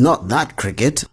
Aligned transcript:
Not 0.00 0.28
that 0.28 0.56
cricket. 0.56 1.04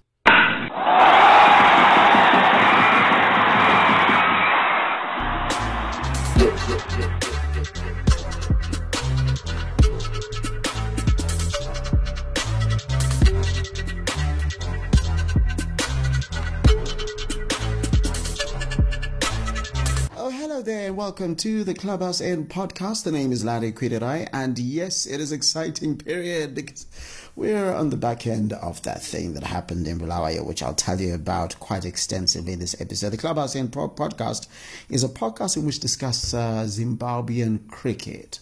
To 21.38 21.64
the 21.64 21.76
Clubhouse 21.76 22.20
End 22.20 22.50
podcast. 22.50 23.04
The 23.04 23.12
name 23.12 23.32
is 23.32 23.45
Larry 23.45 23.72
Kwirirayi, 23.72 24.28
and 24.34 24.58
yes, 24.58 25.05
it 25.05 25.22
is 25.22 25.32
exciting 25.32 25.95
period 25.95 26.55
because 26.55 26.88
we're 27.36 27.76
on 27.76 27.91
the 27.91 27.95
back 27.95 28.26
end 28.26 28.54
of 28.54 28.82
that 28.82 29.04
thing 29.04 29.34
that 29.34 29.44
happened 29.44 29.88
in 29.88 30.00
Bulawayo, 30.00 30.44
which 30.44 30.64
I'll 30.64 30.73
tell 30.73 31.00
you 31.00 31.14
about 31.14 31.59
quite 31.59 31.86
extensively 31.86 32.54
in 32.54 32.59
this 32.59 32.80
episode. 32.81 33.12
The 33.12 33.18
Clubhouse 33.18 33.55
End 33.55 33.72
podcast 33.72 34.48
is 34.90 35.04
a 35.04 35.09
podcast 35.09 35.58
in 35.58 35.66
which 35.68 35.80
discuss 35.80 36.34
uh, 36.34 36.64
Zimbabwean 36.64 37.67
cricket 37.67 38.40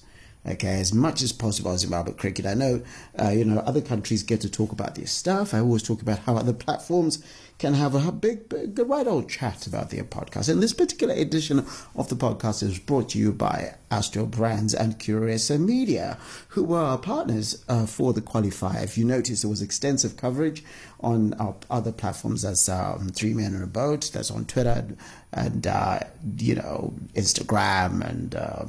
okay, 0.47 0.79
as 0.79 0.93
much 0.93 1.21
as 1.21 1.31
possible 1.31 1.71
as 1.71 1.81
Zimbabwe 1.81 2.13
cricket. 2.13 2.45
I 2.45 2.53
know, 2.53 2.81
uh, 3.19 3.29
you 3.29 3.45
know, 3.45 3.59
other 3.59 3.81
countries 3.81 4.23
get 4.23 4.41
to 4.41 4.49
talk 4.49 4.71
about 4.71 4.95
their 4.95 5.07
stuff. 5.07 5.53
I 5.53 5.59
always 5.59 5.83
talk 5.83 6.01
about 6.01 6.19
how 6.19 6.35
other 6.37 6.53
platforms 6.53 7.23
can 7.57 7.73
have 7.73 7.95
a 7.95 8.11
big, 8.11 8.49
big 8.49 8.77
wide 8.79 9.07
old 9.07 9.29
chat 9.29 9.65
about 9.65 9.89
their 9.89 10.03
podcast. 10.03 10.49
And 10.49 10.61
this 10.61 10.73
particular 10.73 11.13
edition 11.13 11.65
of 11.95 12.09
the 12.09 12.15
podcast 12.15 12.61
is 12.61 12.79
brought 12.79 13.09
to 13.09 13.17
you 13.17 13.31
by 13.31 13.75
Astro 13.89 14.25
Brands 14.25 14.73
and 14.73 14.99
Curesa 14.99 15.57
Media, 15.57 16.17
who 16.49 16.65
were 16.65 16.81
our 16.81 16.97
partners 16.97 17.63
uh, 17.69 17.85
for 17.85 18.11
the 18.11 18.21
qualifier. 18.21 18.83
If 18.83 18.97
you 18.97 19.05
notice, 19.05 19.41
there 19.41 19.49
was 19.49 19.61
extensive 19.61 20.17
coverage 20.17 20.65
on 20.99 21.33
our 21.35 21.55
other 21.69 21.93
platforms 21.93 22.43
as 22.43 22.67
um, 22.67 23.07
Three 23.09 23.33
Men 23.33 23.55
in 23.55 23.63
a 23.63 23.67
Boat, 23.67 24.11
that's 24.13 24.31
on 24.31 24.45
Twitter 24.45 24.85
and, 25.31 25.65
uh, 25.65 25.99
you 26.37 26.55
know, 26.55 26.93
Instagram 27.13 28.05
and... 28.05 28.35
Uh, 28.35 28.65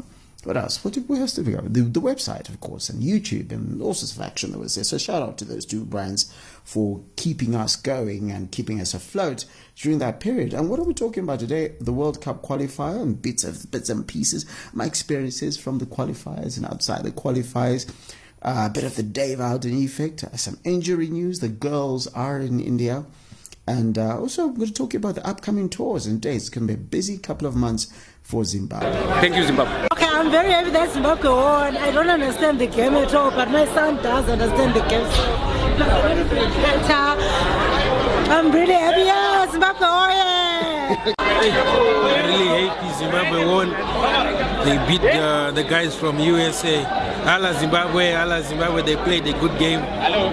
what 0.47 0.57
else? 0.57 0.85
What 0.85 0.95
where 0.97 1.21
else 1.21 1.35
did 1.35 1.47
we 1.47 1.53
go? 1.55 1.61
The, 1.61 1.81
the 1.83 2.01
website, 2.01 2.49
of 2.49 2.61
course, 2.61 2.89
and 2.89 3.03
YouTube, 3.03 3.51
and 3.51 3.83
all 3.83 3.95
sorts 3.95 4.15
of 4.15 4.23
action 4.23 4.53
that 4.53 4.59
was 4.59 4.77
there. 4.77 4.85
So 4.85 4.97
shout 4.97 5.23
out 5.23 5.39
to 5.39 5.45
those 5.45 5.67
two 5.67 5.85
brands 5.85 6.33
for 6.63 7.03
keeping 7.17 7.57
us 7.57 7.75
going 7.75 8.31
and 8.31 8.51
keeping 8.53 8.81
us 8.81 8.95
afloat 8.95 9.45
during 9.75 9.99
that 9.99 10.21
period. 10.21 10.55
And 10.55 10.71
what 10.71 10.79
are 10.79 10.85
we 10.85 10.95
talking 10.95 11.25
about 11.25 11.41
today? 11.41 11.75
The 11.81 11.93
World 11.93 12.21
Cup 12.21 12.43
qualifier 12.43 13.03
and 13.03 13.21
bits 13.21 13.43
of 13.43 13.71
bits 13.71 13.91
and 13.91 14.07
pieces, 14.07 14.47
my 14.73 14.87
experiences 14.87 15.57
from 15.57 15.79
the 15.79 15.87
qualifiers 15.87 16.57
and 16.57 16.65
outside 16.65 17.03
the 17.03 17.11
qualifiers. 17.11 17.91
Uh, 18.43 18.69
a 18.69 18.71
bit 18.71 18.85
of 18.85 18.95
the 18.95 19.03
Dave 19.03 19.39
Houghton 19.39 19.75
effect, 19.75 20.25
some 20.39 20.59
injury 20.63 21.09
news. 21.09 21.41
The 21.41 21.49
girls 21.49 22.07
are 22.09 22.39
in 22.39 22.61
India. 22.61 23.05
And 23.69 23.99
uh, 23.99 24.19
also, 24.21 24.45
I'm 24.45 24.55
going 24.55 24.69
to 24.69 24.73
talk 24.73 24.95
about 24.95 25.17
the 25.17 25.27
upcoming 25.27 25.69
tours 25.69 26.07
and 26.07 26.21
dates. 26.21 26.45
It's 26.45 26.49
going 26.51 26.69
to 26.69 26.75
be 26.75 26.81
a 26.81 26.83
busy 26.83 27.19
couple 27.19 27.49
of 27.49 27.57
months 27.57 27.89
for 28.23 28.45
Zimbabwe. 28.45 28.93
Thank 29.21 29.35
you, 29.37 29.45
Zimbabwe. 29.45 29.89
Okay, 29.93 30.07
I'm 30.07 30.31
very 30.31 30.51
happy 30.53 30.71
that 30.71 30.93
Zimbabwe 30.93 31.29
won. 31.29 31.77
I 31.77 31.91
don't 31.91 32.09
understand 32.09 32.61
the 32.61 32.69
game 32.69 32.95
at 32.95 33.13
all, 33.15 33.31
but 33.31 33.51
my 33.51 33.65
son 33.75 33.97
does 34.03 34.29
understand 34.29 34.75
the 34.75 34.81
game. 34.89 35.07
I'm 38.29 38.53
really 38.53 38.73
happy. 38.73 39.03
Yeah, 39.03 39.51
Zimbabwe, 39.51 39.87
oh 39.87 40.09
yeah. 40.09 41.15
I 41.19 42.23
really 42.27 42.49
hate 42.49 42.95
Zimbabwe 42.99 43.45
won. 43.45 43.71
They 44.65 44.79
beat 44.89 45.05
uh, 45.05 45.51
the 45.53 45.63
guys 45.65 45.95
from 45.95 46.19
USA. 46.19 46.85
Ala 47.27 47.55
Zimbabwe, 47.55 48.13
Ala 48.15 48.43
Zimbabwe, 48.43 48.83
they 48.83 48.97
played 48.97 49.27
a 49.27 49.33
good 49.41 49.59
game. 49.59 49.81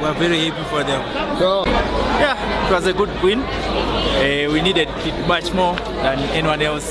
We're 0.01 0.13
very 0.13 0.49
happy 0.49 0.63
for 0.69 0.83
them. 0.83 1.01
So, 1.39 1.65
yeah, 1.65 2.37
it 2.63 2.71
was 2.71 2.85
a 2.87 2.93
good 2.93 3.09
win. 3.21 3.39
Uh, 3.39 4.49
we 4.51 4.61
needed 4.61 4.87
it 4.89 5.27
much 5.27 5.53
more 5.53 5.75
than 5.75 6.19
anyone 6.31 6.61
else. 6.61 6.89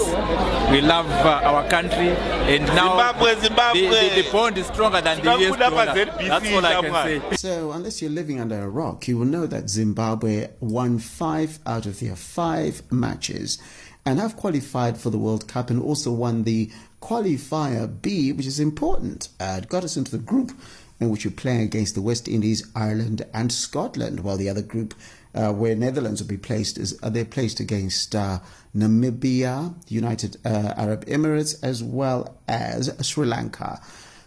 We 0.70 0.80
love 0.80 1.08
uh, 1.10 1.40
our 1.44 1.68
country, 1.68 2.10
and 2.10 2.66
now 2.68 2.90
Zimbabwe, 2.90 3.34
Zimbabwe. 3.40 3.80
The, 3.80 4.14
the, 4.16 4.22
the 4.22 4.32
bond 4.32 4.58
is 4.58 4.66
stronger 4.66 5.00
than 5.00 5.22
the 5.22 5.32
US 5.32 5.58
dollar. 5.58 5.86
That's 5.86 6.52
all 6.52 6.66
I 6.66 6.80
can 6.80 6.92
say. 7.30 7.36
So, 7.36 7.72
unless 7.72 8.02
you're 8.02 8.10
living 8.10 8.40
under 8.40 8.60
a 8.60 8.68
rock, 8.68 9.08
you 9.08 9.18
will 9.18 9.26
know 9.26 9.46
that 9.46 9.70
Zimbabwe 9.70 10.48
won 10.60 10.98
five 10.98 11.58
out 11.64 11.86
of 11.86 12.00
their 12.00 12.16
five 12.16 12.82
matches 12.90 13.58
and 14.04 14.18
have 14.18 14.36
qualified 14.36 14.98
for 14.98 15.10
the 15.10 15.18
World 15.18 15.48
Cup 15.48 15.70
and 15.70 15.80
also 15.80 16.12
won 16.12 16.42
the 16.42 16.70
qualifier 17.00 17.86
B, 18.02 18.32
which 18.32 18.46
is 18.46 18.60
important. 18.60 19.28
Uh, 19.40 19.60
it 19.62 19.68
got 19.68 19.84
us 19.84 19.96
into 19.96 20.10
the 20.10 20.18
group 20.22 20.52
in 21.00 21.10
which 21.10 21.24
we're 21.24 21.32
playing 21.32 21.62
against 21.62 21.94
the 21.94 22.02
West 22.02 22.28
Indies, 22.28 22.66
Ireland, 22.76 23.22
and 23.34 23.50
Scotland, 23.52 24.20
while 24.20 24.36
the 24.36 24.48
other 24.48 24.62
group, 24.62 24.94
uh, 25.34 25.52
where 25.52 25.74
Netherlands 25.74 26.20
will 26.20 26.28
be 26.28 26.36
placed, 26.36 26.78
is 26.78 26.96
they're 26.98 27.24
placed 27.24 27.60
against 27.60 28.14
uh, 28.14 28.40
Namibia, 28.76 29.74
United 29.88 30.36
uh, 30.44 30.74
Arab 30.76 31.04
Emirates, 31.06 31.56
as 31.62 31.82
well 31.82 32.38
as 32.48 32.94
Sri 33.06 33.26
Lanka. 33.26 33.80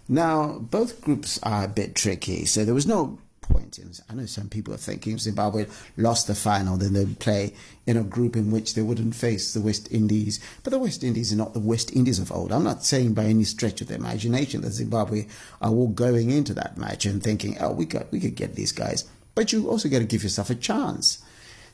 Now, 0.07 0.59
both 0.59 1.01
groups 1.01 1.39
are 1.41 1.65
a 1.65 1.67
bit 1.67 1.95
tricky, 1.95 2.45
so 2.45 2.63
there 2.63 2.75
was 2.75 2.85
no 2.85 3.17
point 3.41 3.77
in. 3.77 3.91
I 4.09 4.13
know 4.13 4.25
some 4.25 4.49
people 4.49 4.73
are 4.73 4.77
thinking 4.77 5.17
Zimbabwe 5.17 5.67
lost 5.97 6.27
the 6.27 6.35
final, 6.35 6.77
then 6.77 6.93
they'd 6.93 7.19
play 7.19 7.53
in 7.85 7.97
a 7.97 8.03
group 8.03 8.35
in 8.35 8.51
which 8.51 8.73
they 8.73 8.81
wouldn't 8.81 9.15
face 9.15 9.53
the 9.53 9.61
West 9.61 9.91
Indies. 9.91 10.39
But 10.63 10.71
the 10.71 10.79
West 10.79 11.03
Indies 11.03 11.31
are 11.33 11.37
not 11.37 11.53
the 11.53 11.59
West 11.59 11.95
Indies 11.95 12.19
of 12.19 12.31
old. 12.31 12.51
I'm 12.51 12.63
not 12.63 12.83
saying 12.83 13.13
by 13.13 13.25
any 13.25 13.43
stretch 13.43 13.81
of 13.81 13.87
the 13.87 13.95
imagination 13.95 14.61
that 14.61 14.71
Zimbabwe 14.71 15.27
are 15.61 15.71
all 15.71 15.87
going 15.87 16.31
into 16.31 16.53
that 16.55 16.77
match 16.77 17.05
and 17.05 17.21
thinking, 17.21 17.57
oh, 17.59 17.71
we 17.71 17.85
got 17.85 18.11
we 18.11 18.19
could 18.19 18.35
get 18.35 18.55
these 18.55 18.71
guys. 18.71 19.05
But 19.35 19.51
you 19.51 19.69
also 19.69 19.89
got 19.89 19.99
to 19.99 20.05
give 20.05 20.23
yourself 20.23 20.49
a 20.49 20.55
chance. 20.55 21.23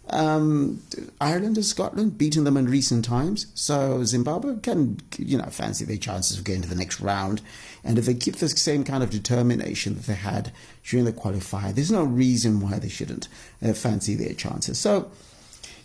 Um, 0.10 0.82
Ireland 1.22 1.58
and 1.58 1.66
Scotland 1.66 2.18
beaten 2.18 2.44
them 2.44 2.58
in 2.58 2.68
recent 2.68 3.06
times, 3.06 3.48
so 3.54 4.04
Zimbabwe 4.04 4.58
can, 4.60 5.00
you 5.18 5.38
know, 5.38 5.46
fancy 5.46 5.86
their 5.86 5.98
chances 5.98 6.38
of 6.38 6.44
getting 6.44 6.64
to 6.64 6.70
the 6.70 6.76
next 6.76 7.00
round. 7.00 7.42
And 7.84 7.98
if 7.98 8.06
they 8.06 8.16
keep 8.16 8.38
the 8.38 8.50
same 8.50 8.84
kind 8.84 9.04
of 9.04 9.10
determination 9.10 9.96
that 9.96 10.08
they 10.08 10.16
had 10.16 10.52
during 10.84 11.06
the 11.06 11.14
qualifier, 11.14 11.74
there's 11.74 11.92
no 11.92 12.04
reason 12.04 12.60
why 12.60 12.80
they 12.80 12.90
shouldn't 12.90 13.28
uh, 13.64 13.74
fancy 13.74 14.16
their 14.16 14.34
chances. 14.34 14.80
So, 14.80 15.12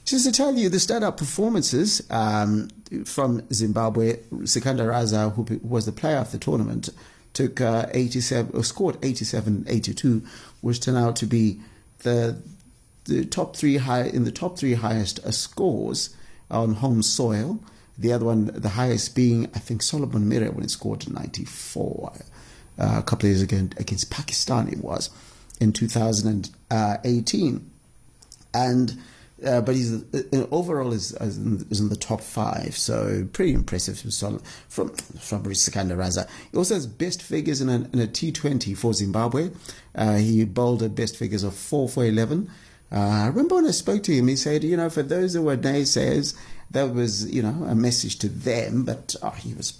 just 0.04 0.24
to 0.24 0.32
tell 0.32 0.54
you 0.54 0.68
the 0.68 0.76
standout 0.76 1.16
performances 1.16 2.00
um, 2.10 2.68
from 3.04 3.42
Zimbabwe, 3.52 4.20
Sikandar 4.44 4.88
Raza, 4.88 5.34
who 5.34 5.60
was 5.62 5.84
the 5.84 5.92
player 5.92 6.18
of 6.18 6.30
the 6.30 6.38
tournament, 6.38 6.90
took 7.36 7.60
uh, 7.60 7.86
87, 7.92 8.56
or 8.56 8.64
scored 8.64 8.96
87 9.02 9.66
82, 9.68 10.22
which 10.62 10.80
turned 10.80 10.96
out 10.96 11.14
to 11.16 11.26
be 11.26 11.60
the 12.00 12.40
the 13.04 13.24
top 13.24 13.54
three 13.54 13.76
high 13.76 14.02
in 14.02 14.24
the 14.24 14.32
top 14.32 14.58
three 14.58 14.74
highest 14.74 15.24
uh, 15.24 15.30
scores 15.30 16.16
on 16.50 16.74
home 16.74 17.02
soil. 17.02 17.60
The 17.98 18.12
other 18.12 18.24
one, 18.24 18.46
the 18.46 18.70
highest 18.70 19.14
being 19.14 19.46
I 19.54 19.60
think 19.60 19.82
Solomon 19.82 20.28
Mire 20.28 20.50
when 20.50 20.64
he 20.64 20.68
scored 20.68 21.08
94 21.08 22.12
uh, 22.78 22.96
a 22.98 23.02
couple 23.02 23.26
of 23.26 23.30
years 23.30 23.42
ago 23.42 23.68
against 23.76 24.10
Pakistan. 24.10 24.68
It 24.68 24.78
was 24.78 25.10
in 25.60 25.72
2018, 25.72 27.70
and 28.54 28.98
uh, 29.44 29.60
but 29.60 29.74
he's 29.74 30.02
uh, 30.14 30.46
overall 30.50 30.92
is, 30.92 31.12
is 31.12 31.36
in, 31.80 31.88
the 31.88 31.96
top 31.96 32.20
five, 32.20 32.76
so 32.76 33.28
pretty 33.32 33.52
impressive 33.52 33.98
from 33.98 34.88
from 34.88 35.54
Sikandar 35.54 35.98
Raza. 35.98 36.28
He 36.50 36.56
also 36.56 36.74
has 36.74 36.86
best 36.86 37.22
figures 37.22 37.60
in 37.60 37.68
a, 37.68 37.74
in 37.74 38.00
a 38.00 38.06
T20 38.06 38.76
for 38.76 38.94
Zimbabwe. 38.94 39.50
Uh, 39.94 40.16
he 40.16 40.44
bowled 40.44 40.82
at 40.82 40.94
best 40.94 41.16
figures 41.16 41.42
of 41.42 41.54
four 41.54 41.88
for 41.88 42.04
eleven. 42.04 42.50
Uh, 42.90 42.98
I 42.98 43.26
remember 43.26 43.56
when 43.56 43.66
I 43.66 43.72
spoke 43.72 44.04
to 44.04 44.14
him, 44.14 44.28
he 44.28 44.36
said, 44.36 44.62
you 44.62 44.76
know, 44.76 44.88
for 44.88 45.02
those 45.02 45.34
who 45.34 45.42
were 45.42 45.56
naysayers, 45.56 46.36
that 46.70 46.94
was, 46.94 47.28
you 47.32 47.42
know, 47.42 47.64
a 47.68 47.74
message 47.74 48.18
to 48.20 48.28
them, 48.28 48.84
but 48.84 49.14
oh, 49.22 49.30
he 49.30 49.54
was 49.54 49.78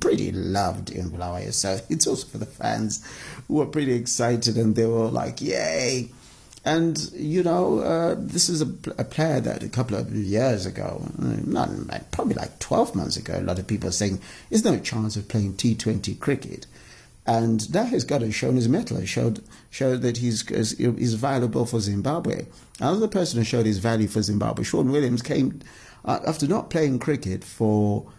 pretty 0.00 0.32
loved 0.32 0.90
in 0.90 1.10
Bulawayo. 1.10 1.52
So 1.52 1.78
it's 1.88 2.06
also 2.06 2.26
for 2.26 2.38
the 2.38 2.46
fans 2.46 3.06
who 3.48 3.54
were 3.54 3.66
pretty 3.66 3.92
excited 3.92 4.56
and 4.56 4.74
they 4.74 4.86
were 4.86 5.08
like, 5.08 5.40
yay. 5.40 6.10
And, 6.64 7.10
you 7.12 7.42
know, 7.42 7.80
uh, 7.80 8.14
this 8.16 8.48
is 8.48 8.62
a, 8.62 8.68
a, 8.96 9.04
player 9.04 9.40
that 9.40 9.64
a 9.64 9.68
couple 9.68 9.96
of 9.96 10.14
years 10.14 10.64
ago, 10.64 11.04
not 11.18 11.68
probably 12.12 12.34
like 12.34 12.60
12 12.60 12.94
months 12.94 13.16
ago, 13.16 13.36
a 13.36 13.42
lot 13.42 13.58
of 13.58 13.66
people 13.66 13.88
are 13.88 13.92
saying, 13.92 14.20
there's 14.48 14.64
no 14.64 14.78
chance 14.78 15.16
of 15.16 15.26
playing 15.26 15.54
T20 15.54 16.20
cricket. 16.20 16.66
And 17.26 17.72
now 17.72 17.84
he's 17.84 18.04
got 18.04 18.18
to 18.18 18.32
show 18.32 18.52
his 18.52 18.68
mettle. 18.68 19.04
Showed 19.04 19.42
showed 19.70 20.02
that 20.02 20.18
he's 20.18 20.48
is 20.50 21.14
valuable 21.14 21.66
for 21.66 21.78
Zimbabwe. 21.78 22.46
Another 22.80 23.06
person 23.06 23.38
who 23.38 23.44
showed 23.44 23.66
his 23.66 23.78
value 23.78 24.08
for 24.08 24.22
Zimbabwe, 24.22 24.64
Sean 24.64 24.90
Williams, 24.90 25.22
came 25.22 25.60
uh, 26.04 26.18
after 26.26 26.48
not 26.48 26.68
playing 26.68 26.98
cricket 26.98 27.44
for 27.44 28.10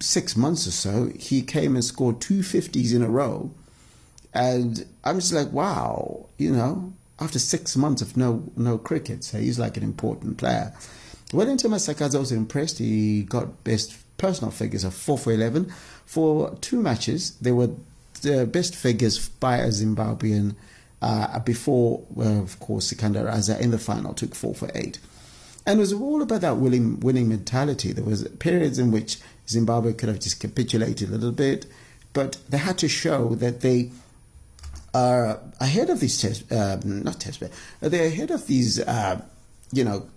six 0.00 0.36
months 0.36 0.66
or 0.66 0.72
so. 0.72 1.10
He 1.18 1.40
came 1.40 1.74
and 1.74 1.84
scored 1.84 2.20
two 2.20 2.42
fifties 2.42 2.92
in 2.92 3.02
a 3.02 3.08
row, 3.08 3.50
and 4.34 4.86
I'm 5.04 5.20
just 5.20 5.32
like, 5.32 5.50
wow, 5.50 6.26
you 6.36 6.52
know, 6.52 6.92
after 7.20 7.38
six 7.38 7.76
months 7.76 8.02
of 8.02 8.16
no 8.16 8.42
no 8.56 8.78
cricket, 8.78 9.24
so 9.24 9.38
he's 9.38 9.58
like 9.58 9.76
an 9.76 9.82
important 9.82 10.36
player. 10.36 10.72
Wellington 11.32 11.70
Masakadza 11.70 12.18
was 12.18 12.32
impressed. 12.32 12.78
He 12.78 13.22
got 13.22 13.64
best 13.64 13.96
personal 14.18 14.50
figures 14.50 14.84
of 14.84 14.94
four 14.94 15.18
for 15.18 15.32
eleven 15.32 15.72
for 16.06 16.54
two 16.60 16.80
matches. 16.80 17.36
They 17.40 17.52
were 17.52 17.70
the 18.22 18.46
best 18.46 18.74
figures 18.74 19.28
by 19.28 19.58
a 19.58 19.68
Zimbabwean 19.68 20.54
uh, 21.02 21.38
before, 21.40 22.02
well, 22.10 22.40
of 22.42 22.58
course, 22.60 22.86
Sikandar 22.86 23.26
Raza 23.26 23.60
in 23.60 23.70
the 23.70 23.78
final 23.78 24.14
took 24.14 24.34
four 24.34 24.54
for 24.54 24.70
eight. 24.74 24.98
And 25.66 25.78
it 25.78 25.80
was 25.80 25.92
all 25.92 26.22
about 26.22 26.40
that 26.42 26.56
winning, 26.56 27.00
winning 27.00 27.28
mentality. 27.28 27.92
There 27.92 28.04
was 28.04 28.26
periods 28.38 28.78
in 28.78 28.90
which 28.90 29.18
Zimbabwe 29.48 29.92
could 29.92 30.08
have 30.08 30.20
just 30.20 30.40
capitulated 30.40 31.08
a 31.08 31.12
little 31.12 31.32
bit, 31.32 31.66
but 32.12 32.38
they 32.48 32.58
had 32.58 32.78
to 32.78 32.88
show 32.88 33.34
that 33.36 33.60
they 33.60 33.90
are 34.94 35.40
ahead 35.60 35.90
of 35.90 36.00
these 36.00 36.20
test, 36.20 36.50
uh, 36.52 36.78
not 36.84 37.20
test, 37.20 37.40
but 37.40 37.50
they're 37.80 38.06
ahead 38.06 38.30
of 38.30 38.46
these, 38.46 38.80
uh, 38.80 39.20
you 39.72 39.84
know, 39.84 40.08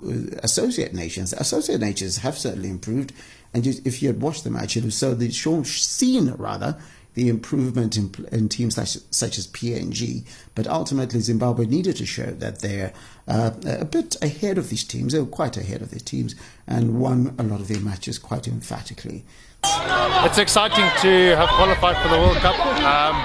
associate 0.44 0.94
nations. 0.94 1.34
Associate 1.34 1.80
nations 1.80 2.18
have 2.18 2.38
certainly 2.38 2.70
improved, 2.70 3.12
and 3.54 3.66
if 3.66 4.02
you 4.02 4.08
had 4.08 4.22
watched 4.22 4.44
the 4.44 4.52
match, 4.52 4.78
it 4.78 4.84
was 4.84 4.96
so 4.96 5.14
the 5.14 5.32
shown 5.32 5.66
seen 5.66 6.32
rather 6.34 6.78
the 7.18 7.30
improvement 7.30 7.98
in, 7.98 8.14
in 8.32 8.48
teams 8.48 8.76
such, 8.76 9.00
such, 9.10 9.40
as 9.40 9.48
PNG. 9.48 10.24
But 10.54 10.68
ultimately, 10.68 11.20
Zimbabwe 11.20 11.66
needed 11.66 11.96
to 11.96 12.06
show 12.06 12.28
that 12.28 12.60
they're 12.60 12.94
uh, 13.28 13.50
a 13.66 13.86
bit 13.86 14.16
ahead 14.22 14.60
of 14.60 14.70
these 14.70 14.84
teams. 14.84 15.14
They 15.14 15.20
were 15.20 15.26
quite 15.26 15.58
ahead 15.58 15.82
of 15.82 15.90
their 15.90 16.00
teams 16.00 16.36
and 16.68 17.00
won 17.00 17.34
a 17.40 17.44
lot 17.44 17.60
of 17.60 17.70
their 17.70 17.80
matches 17.80 18.20
quite 18.20 18.48
emphatically. 18.48 19.26
It's 19.64 20.38
exciting 20.38 20.86
to 21.02 21.36
have 21.36 21.50
qualified 21.50 21.98
for 22.04 22.10
the 22.10 22.20
World 22.20 22.38
Cup. 22.38 22.56
Um, 22.86 23.16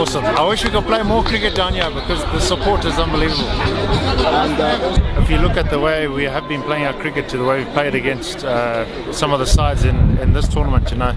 awesome. 0.00 0.24
I 0.24 0.46
wish 0.46 0.62
we 0.62 0.70
could 0.70 0.84
play 0.84 1.02
more 1.02 1.24
cricket 1.24 1.56
down 1.56 1.74
here 1.74 1.90
because 1.90 2.22
the 2.26 2.38
support 2.38 2.84
is 2.84 2.96
unbelievable. 2.96 3.42
And 3.42 4.60
uh, 4.60 5.20
if 5.20 5.28
you 5.28 5.38
look 5.38 5.56
at 5.56 5.68
the 5.68 5.80
way 5.80 6.06
we 6.06 6.22
have 6.22 6.46
been 6.46 6.62
playing 6.62 6.84
our 6.84 6.94
cricket 6.94 7.28
to 7.30 7.38
the 7.38 7.44
way 7.44 7.64
we've 7.64 7.74
played 7.74 7.96
against 7.96 8.44
uh, 8.44 9.12
some 9.12 9.32
of 9.32 9.40
the 9.40 9.46
sides 9.46 9.82
in, 9.82 10.16
in 10.18 10.32
this 10.32 10.46
tournament, 10.46 10.92
you 10.92 10.98
know, 10.98 11.12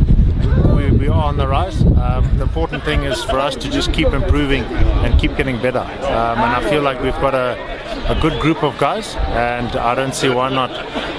we, 0.76 0.92
we 0.92 1.08
are 1.08 1.24
on 1.24 1.38
the 1.38 1.48
rise. 1.48 1.82
Um, 1.82 2.38
the 2.38 2.44
important 2.44 2.84
thing 2.84 3.04
is 3.04 3.24
for 3.24 3.40
us 3.40 3.56
to 3.56 3.70
just 3.70 3.94
keep 3.94 4.08
improving 4.08 4.64
and 4.64 5.20
keep 5.20 5.36
getting 5.36 5.62
better. 5.62 5.80
Um, 5.80 6.40
and 6.40 6.54
I 6.54 6.70
feel 6.70 6.82
like 6.82 7.02
we've 7.02 7.14
got 7.14 7.34
a, 7.34 7.58
a 8.10 8.20
good 8.22 8.40
group 8.42 8.64
of 8.64 8.78
guys, 8.78 9.16
and 9.16 9.76
I 9.76 9.96
don't 9.96 10.14
see 10.14 10.30
why 10.30 10.50
not 10.50 10.70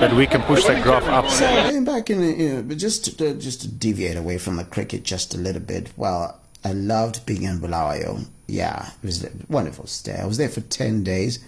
that 0.01 0.13
we 0.13 0.27
can 0.27 0.43
push 0.43 0.65
that 0.65 0.83
graph 0.83 1.07
up. 1.09 1.29
So, 1.29 1.85
back 1.85 2.11
in, 2.11 2.23
you 2.39 2.63
know, 2.63 2.75
just 2.75 3.19
to, 3.19 3.35
just 3.35 3.63
to 3.63 3.69
deviate 3.69 4.17
away 4.17 4.39
from 4.39 4.57
the 4.57 4.65
cricket 4.65 5.03
just 5.03 5.35
a 5.35 5.39
little 5.39 5.63
bit. 5.63 5.93
Well, 5.97 6.41
I 6.65 6.73
loved 6.73 7.27
being 7.27 7.43
in 7.43 7.61
Bulawayo. 7.61 8.25
Yeah, 8.47 8.91
it 9.03 9.07
was 9.07 9.25
a 9.25 9.31
wonderful 9.49 9.87
stay. 9.87 10.19
I 10.21 10.27
was 10.27 10.37
there 10.37 10.49
for 10.49 10.61
ten 10.61 11.03
days. 11.03 11.39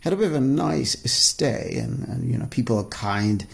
Had 0.00 0.12
a 0.12 0.16
bit 0.16 0.28
of 0.28 0.34
a 0.34 0.40
nice 0.40 0.92
stay, 1.10 1.76
and, 1.82 2.06
and 2.08 2.30
you 2.30 2.38
know, 2.38 2.46
people 2.46 2.78
are 2.78 2.84
kind 2.84 3.46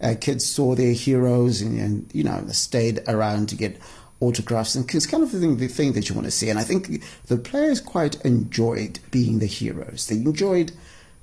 uh, 0.00 0.14
kids 0.20 0.44
saw 0.44 0.74
their 0.74 0.92
heroes 0.92 1.60
and, 1.62 1.78
and, 1.78 2.10
you 2.12 2.24
know 2.24 2.44
stayed 2.48 3.00
around 3.08 3.48
to 3.48 3.56
get 3.56 3.78
autographs. 4.20 4.74
And 4.74 4.92
it's 4.94 5.06
kind 5.06 5.22
of 5.22 5.30
the 5.32 5.40
thing, 5.40 5.56
the 5.58 5.68
thing 5.68 5.92
that 5.92 6.08
you 6.08 6.14
want 6.14 6.26
to 6.26 6.30
see. 6.30 6.48
And 6.48 6.58
I 6.58 6.64
think 6.64 7.02
the 7.26 7.36
players 7.36 7.80
quite 7.80 8.18
enjoyed 8.24 8.98
being 9.10 9.40
the 9.40 9.46
heroes. 9.46 10.06
They 10.06 10.16
enjoyed 10.16 10.72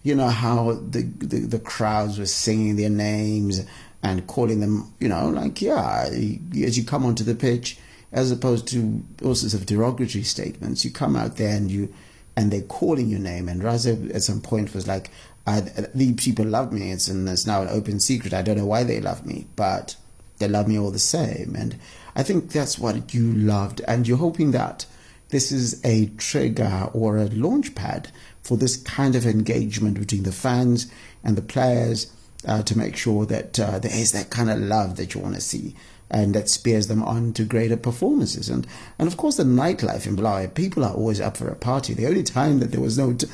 you 0.03 0.13
know 0.13 0.27
how 0.27 0.73
the, 0.73 1.03
the, 1.17 1.39
the 1.39 1.59
crowds 1.59 2.19
were 2.19 2.25
singing 2.25 2.75
their 2.75 2.89
names 2.89 3.65
and 4.03 4.27
calling 4.27 4.59
them 4.59 4.93
you 4.99 5.07
know 5.07 5.29
like 5.29 5.61
yeah 5.61 6.09
as 6.09 6.77
you 6.77 6.83
come 6.83 7.05
onto 7.05 7.23
the 7.23 7.35
pitch 7.35 7.77
as 8.11 8.29
opposed 8.29 8.67
to 8.67 9.03
all 9.23 9.33
sorts 9.33 9.53
of 9.53 9.65
derogatory 9.65 10.23
statements 10.23 10.85
you 10.85 10.91
come 10.91 11.15
out 11.15 11.37
there 11.37 11.55
and 11.55 11.71
you 11.71 11.91
and 12.35 12.51
they're 12.51 12.61
calling 12.61 13.09
your 13.09 13.19
name 13.19 13.47
and 13.47 13.61
Raza 13.61 14.13
at 14.13 14.23
some 14.23 14.41
point 14.41 14.73
was 14.73 14.87
like 14.87 15.11
I, 15.45 15.61
these 15.93 16.15
people 16.15 16.45
love 16.45 16.71
me. 16.71 16.91
It's, 16.91 17.07
and 17.07 17.27
it's 17.27 17.45
now 17.45 17.61
an 17.61 17.69
open 17.69 17.99
secret. 17.99 18.33
I 18.33 18.41
don't 18.41 18.57
know 18.57 18.65
why 18.65 18.83
they 18.83 19.01
love 19.01 19.25
me, 19.25 19.47
but 19.55 19.95
they 20.39 20.47
love 20.47 20.67
me 20.67 20.79
all 20.79 20.91
the 20.91 20.99
same. 20.99 21.55
And 21.57 21.77
I 22.15 22.23
think 22.23 22.51
that's 22.51 22.79
what 22.79 23.13
you 23.13 23.33
loved. 23.33 23.81
And 23.87 24.07
you're 24.07 24.17
hoping 24.17 24.51
that 24.51 24.85
this 25.29 25.51
is 25.51 25.83
a 25.83 26.07
trigger 26.17 26.89
or 26.93 27.17
a 27.17 27.25
launch 27.25 27.75
pad 27.75 28.09
for 28.41 28.57
this 28.57 28.77
kind 28.77 29.15
of 29.15 29.25
engagement 29.25 29.99
between 29.99 30.23
the 30.23 30.31
fans 30.31 30.91
and 31.23 31.35
the 31.35 31.41
players 31.41 32.11
uh, 32.47 32.61
to 32.63 32.77
make 32.77 32.95
sure 32.95 33.25
that 33.25 33.59
uh, 33.59 33.79
there 33.79 33.95
is 33.95 34.11
that 34.11 34.29
kind 34.29 34.49
of 34.49 34.59
love 34.59 34.95
that 34.97 35.13
you 35.13 35.21
want 35.21 35.35
to 35.35 35.41
see 35.41 35.75
and 36.09 36.35
that 36.35 36.49
spears 36.49 36.87
them 36.87 37.01
on 37.03 37.33
to 37.33 37.43
greater 37.43 37.77
performances. 37.77 38.49
And 38.49 38.67
and 38.99 39.07
of 39.07 39.17
course, 39.17 39.37
the 39.37 39.43
nightlife 39.43 40.05
in 40.05 40.15
Bulawayo, 40.15 40.47
people 40.53 40.83
are 40.83 40.93
always 40.93 41.21
up 41.21 41.37
for 41.37 41.47
a 41.47 41.55
party. 41.55 41.93
The 41.93 42.07
only 42.07 42.23
time 42.23 42.59
that 42.59 42.71
there 42.71 42.81
was 42.81 42.97
no 42.97 43.13
t- 43.13 43.27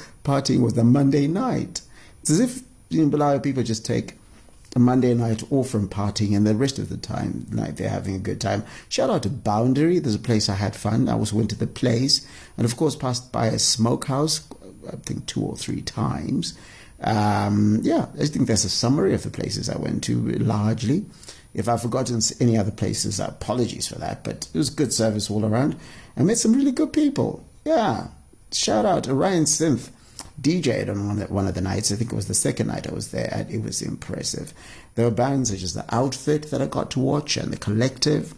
was 0.57 0.73
the 0.73 0.83
Monday 0.83 1.27
night. 1.27 1.81
It's 2.21 2.29
as 2.29 2.39
if 2.39 2.61
in 2.91 3.09
Bulawayo 3.09 3.39
people 3.39 3.63
just 3.63 3.85
take 3.85 4.15
a 4.75 4.79
Monday 4.79 5.13
night 5.13 5.43
off 5.51 5.69
from 5.69 5.89
partying 5.89 6.35
and 6.35 6.45
the 6.45 6.55
rest 6.55 6.77
of 6.77 6.89
the 6.89 6.97
time 6.97 7.47
like 7.51 7.75
they're 7.75 7.89
having 7.89 8.15
a 8.15 8.19
good 8.19 8.39
time. 8.39 8.63
Shout 8.87 9.09
out 9.09 9.23
to 9.23 9.29
Boundary. 9.29 9.99
There's 9.99 10.15
a 10.15 10.19
place 10.19 10.47
I 10.47 10.55
had 10.55 10.75
fun. 10.75 11.09
I 11.09 11.13
also 11.13 11.35
went 11.37 11.49
to 11.49 11.55
the 11.55 11.67
place 11.67 12.27
and 12.57 12.65
of 12.65 12.77
course 12.77 12.95
passed 12.95 13.31
by 13.31 13.47
a 13.47 13.57
smokehouse 13.57 14.47
I 14.87 14.95
think 14.97 15.25
two 15.25 15.43
or 15.43 15.57
three 15.57 15.81
times. 15.81 16.57
Um, 17.01 17.79
yeah, 17.81 18.07
I 18.19 18.25
think 18.25 18.47
that's 18.47 18.65
a 18.65 18.69
summary 18.69 19.13
of 19.13 19.23
the 19.23 19.29
places 19.29 19.69
I 19.69 19.77
went 19.77 20.03
to 20.05 20.19
largely. 20.37 21.05
If 21.53 21.67
I've 21.67 21.81
forgotten 21.81 22.21
any 22.39 22.57
other 22.57 22.71
places, 22.71 23.19
apologies 23.19 23.87
for 23.87 23.95
that. 23.95 24.23
But 24.23 24.49
it 24.53 24.57
was 24.57 24.69
good 24.69 24.93
service 24.93 25.29
all 25.31 25.45
around. 25.45 25.75
I 26.15 26.23
met 26.23 26.37
some 26.37 26.53
really 26.53 26.71
good 26.71 26.93
people. 26.93 27.43
Yeah. 27.65 28.07
Shout 28.51 28.85
out 28.85 29.03
to 29.05 29.13
Ryan 29.13 29.45
Synth 29.45 29.89
DJed 30.41 30.89
on 30.89 31.07
one 31.07 31.21
of, 31.21 31.31
one 31.31 31.47
of 31.47 31.55
the 31.55 31.61
nights. 31.61 31.91
I 31.91 31.95
think 31.95 32.11
it 32.11 32.15
was 32.15 32.27
the 32.27 32.33
second 32.33 32.67
night 32.67 32.87
I 32.87 32.93
was 32.93 33.11
there, 33.11 33.29
and 33.31 33.49
it 33.49 33.61
was 33.61 33.81
impressive. 33.81 34.53
There 34.95 35.05
were 35.05 35.11
bands 35.11 35.51
such 35.51 35.63
as 35.63 35.73
the 35.73 35.85
Outfit 35.93 36.51
that 36.51 36.61
I 36.61 36.67
got 36.67 36.91
to 36.91 36.99
watch 36.99 37.37
and 37.37 37.51
the 37.51 37.57
Collective. 37.57 38.33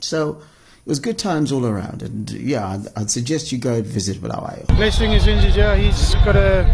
So 0.00 0.40
it 0.84 0.86
was 0.86 0.98
good 0.98 1.18
times 1.18 1.52
all 1.52 1.66
around. 1.66 2.02
And 2.02 2.30
yeah, 2.30 2.66
I'd, 2.68 2.86
I'd 2.96 3.10
suggest 3.10 3.52
you 3.52 3.58
go 3.58 3.74
and 3.74 3.86
visit 3.86 4.20
Bulawayo. 4.20 4.66
Blessing 4.76 5.12
is 5.12 5.26
injured. 5.26 5.54
Yeah, 5.54 5.76
he's 5.76 6.14
got 6.16 6.36
a, 6.36 6.64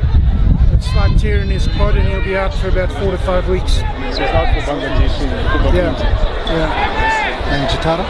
a 0.76 0.82
slight 0.82 1.18
tearing 1.18 1.50
his 1.50 1.66
quad, 1.68 1.96
and 1.96 2.08
he'll 2.08 2.22
be 2.22 2.36
out 2.36 2.54
for 2.54 2.68
about 2.68 2.90
four 2.92 3.10
to 3.10 3.18
five 3.18 3.48
weeks. 3.48 3.74
So 3.74 3.84
he's 3.84 4.18
out 4.18 4.54
for 4.54 4.72
Bangladesh. 4.72 5.74
Yeah, 5.74 5.92
yeah. 6.46 7.52
And 7.52 7.68
Chatara? 7.70 8.04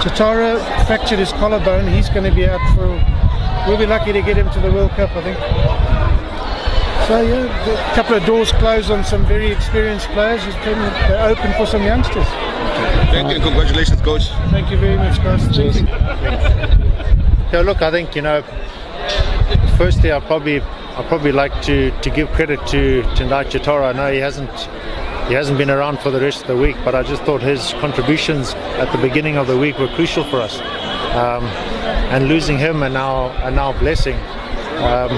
Chatara 0.00 0.86
fractured 0.86 1.18
his 1.18 1.32
collarbone. 1.32 1.86
He's 1.88 2.08
going 2.08 2.24
to 2.24 2.34
be 2.34 2.46
out 2.48 2.60
for 2.74 2.86
we'll 3.68 3.78
be 3.78 3.86
lucky 3.86 4.12
to 4.12 4.22
get 4.22 4.36
him 4.36 4.50
to 4.50 4.60
the 4.60 4.70
World 4.70 4.90
Cup, 4.92 5.10
I 5.14 5.22
think. 5.22 5.38
So 7.08 7.22
yeah, 7.22 7.92
a 7.92 7.94
couple 7.94 8.14
of 8.14 8.24
doors 8.24 8.52
closed 8.52 8.90
on 8.90 9.04
some 9.04 9.24
very 9.26 9.50
experienced 9.50 10.08
players. 10.08 10.44
They're 10.44 11.28
open 11.28 11.52
for 11.54 11.66
some 11.66 11.82
youngsters. 11.82 12.26
Thank 13.10 13.32
you. 13.32 13.40
Congratulations, 13.40 14.00
coach. 14.02 14.28
Thank 14.50 14.70
you 14.70 14.76
very 14.76 14.96
much, 14.96 15.18
guys. 15.18 15.44
Thank 15.56 15.76
you. 15.76 16.84
Yeah, 17.50 17.62
look, 17.62 17.80
I 17.80 17.90
think 17.90 18.14
you 18.14 18.20
know. 18.20 18.42
Firstly, 19.78 20.12
I 20.12 20.20
probably 20.20 20.60
I 20.98 21.04
probably 21.06 21.30
like 21.30 21.62
to, 21.62 21.92
to 22.00 22.10
give 22.10 22.28
credit 22.32 22.58
to 22.66 23.02
Tendai 23.14 23.44
Chatara. 23.44 23.90
I 23.90 23.92
know 23.92 24.12
he 24.12 24.18
hasn't 24.18 24.50
he 25.28 25.34
hasn't 25.34 25.56
been 25.56 25.70
around 25.70 26.00
for 26.00 26.10
the 26.10 26.20
rest 26.20 26.40
of 26.40 26.48
the 26.48 26.56
week, 26.56 26.74
but 26.84 26.96
I 26.96 27.04
just 27.04 27.22
thought 27.22 27.40
his 27.40 27.72
contributions 27.74 28.54
at 28.54 28.90
the 28.90 28.98
beginning 28.98 29.36
of 29.36 29.46
the 29.46 29.56
week 29.56 29.78
were 29.78 29.86
crucial 29.94 30.24
for 30.24 30.40
us. 30.40 30.58
Um, 31.14 31.44
and 32.10 32.26
losing 32.26 32.58
him 32.58 32.82
and 32.82 32.94
now 32.94 33.28
and 33.44 33.54
now 33.54 33.78
blessing, 33.78 34.16
um, 34.82 35.12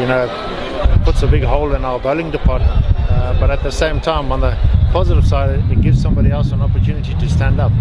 you 0.00 0.06
know, 0.06 1.02
puts 1.04 1.22
a 1.22 1.26
big 1.26 1.42
hole 1.42 1.74
in 1.74 1.84
our 1.84 1.98
bowling 2.00 2.30
department. 2.30 2.82
Uh, 2.96 3.38
but 3.38 3.50
at 3.50 3.62
the 3.62 3.72
same 3.72 4.00
time, 4.00 4.32
on 4.32 4.40
the 4.40 4.56
positive 4.90 5.26
side, 5.26 5.50
it 5.70 5.80
gives 5.82 6.00
somebody 6.00 6.30
else 6.30 6.52
an 6.52 6.62
opportunity 6.62 7.12
to 7.12 7.28
stand 7.28 7.60
up. 7.60 7.72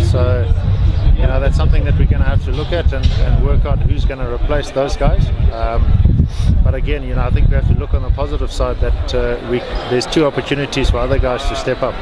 So, 0.00 0.46
you 1.16 1.26
know, 1.26 1.40
that's 1.40 1.56
something 1.56 1.82
that 1.86 1.94
we're 1.98 2.06
going 2.06 2.22
to 2.22 2.28
have 2.28 2.44
to 2.44 2.52
look 2.52 2.70
at 2.70 2.92
and, 2.92 3.04
and 3.04 3.44
work 3.44 3.64
out 3.64 3.80
who's 3.80 4.04
going 4.04 4.20
to 4.20 4.32
replace 4.32 4.70
those 4.70 4.96
guys. 4.96 5.26
Um, 5.52 6.09
but 6.62 6.74
again, 6.74 7.02
you 7.02 7.14
know, 7.14 7.22
I 7.22 7.30
think 7.30 7.48
we 7.48 7.54
have 7.54 7.66
to 7.68 7.74
look 7.74 7.94
on 7.94 8.02
the 8.02 8.10
positive 8.10 8.52
side 8.52 8.80
that 8.80 9.14
uh, 9.14 9.38
we 9.50 9.58
there's 9.90 10.06
two 10.06 10.24
opportunities 10.26 10.90
for 10.90 10.98
other 10.98 11.18
guys 11.18 11.42
to 11.48 11.56
step 11.56 11.82
up. 11.82 11.94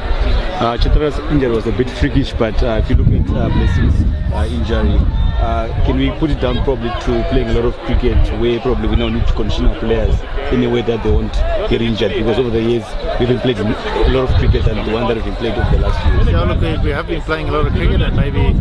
Uh, 0.61 0.77
Chatara's 0.77 1.17
injury 1.31 1.51
was 1.55 1.65
a 1.67 1.71
bit 1.71 1.89
freakish, 1.89 2.33
but 2.33 2.61
uh, 2.61 2.81
if 2.83 2.89
you 2.89 2.95
look 2.95 3.07
at 3.07 3.29
uh, 3.35 3.49
Blessing's 3.49 4.01
uh, 4.33 4.47
injury, 4.49 4.97
uh, 5.39 5.67
can 5.85 5.97
we 5.97 6.11
put 6.19 6.29
it 6.29 6.39
down 6.41 6.63
probably 6.63 6.89
to 6.89 7.25
playing 7.31 7.47
a 7.49 7.53
lot 7.53 7.65
of 7.65 7.75
cricket 7.85 8.17
where 8.39 8.59
probably 8.59 8.89
we 8.89 8.95
now 8.95 9.07
need 9.07 9.25
to 9.25 9.33
condition 9.33 9.65
our 9.65 9.79
players 9.79 10.15
in 10.51 10.63
a 10.63 10.69
way 10.69 10.81
that 10.81 11.01
they 11.03 11.11
won't 11.11 11.33
get 11.69 11.81
injured 11.81 12.11
because 12.11 12.37
over 12.37 12.49
the 12.49 12.61
years 12.61 12.83
we've 13.19 13.29
been 13.29 13.39
playing 13.39 13.59
a 13.59 14.09
lot 14.09 14.29
of 14.29 14.35
cricket 14.37 14.67
and 14.67 14.87
the 14.87 14.93
one 14.93 15.07
that 15.07 15.15
we've 15.15 15.25
been 15.25 15.35
played 15.35 15.53
over 15.53 15.71
the 15.75 15.81
last 15.81 16.03
few 16.03 16.13
years. 16.15 16.27
Yeah, 16.27 16.43
look, 16.43 16.83
we 16.83 16.89
have 16.89 17.07
been 17.07 17.21
playing 17.21 17.47
a 17.49 17.51
lot 17.51 17.65
of 17.67 17.73
cricket 17.73 18.01
and 18.01 18.15
maybe 18.15 18.53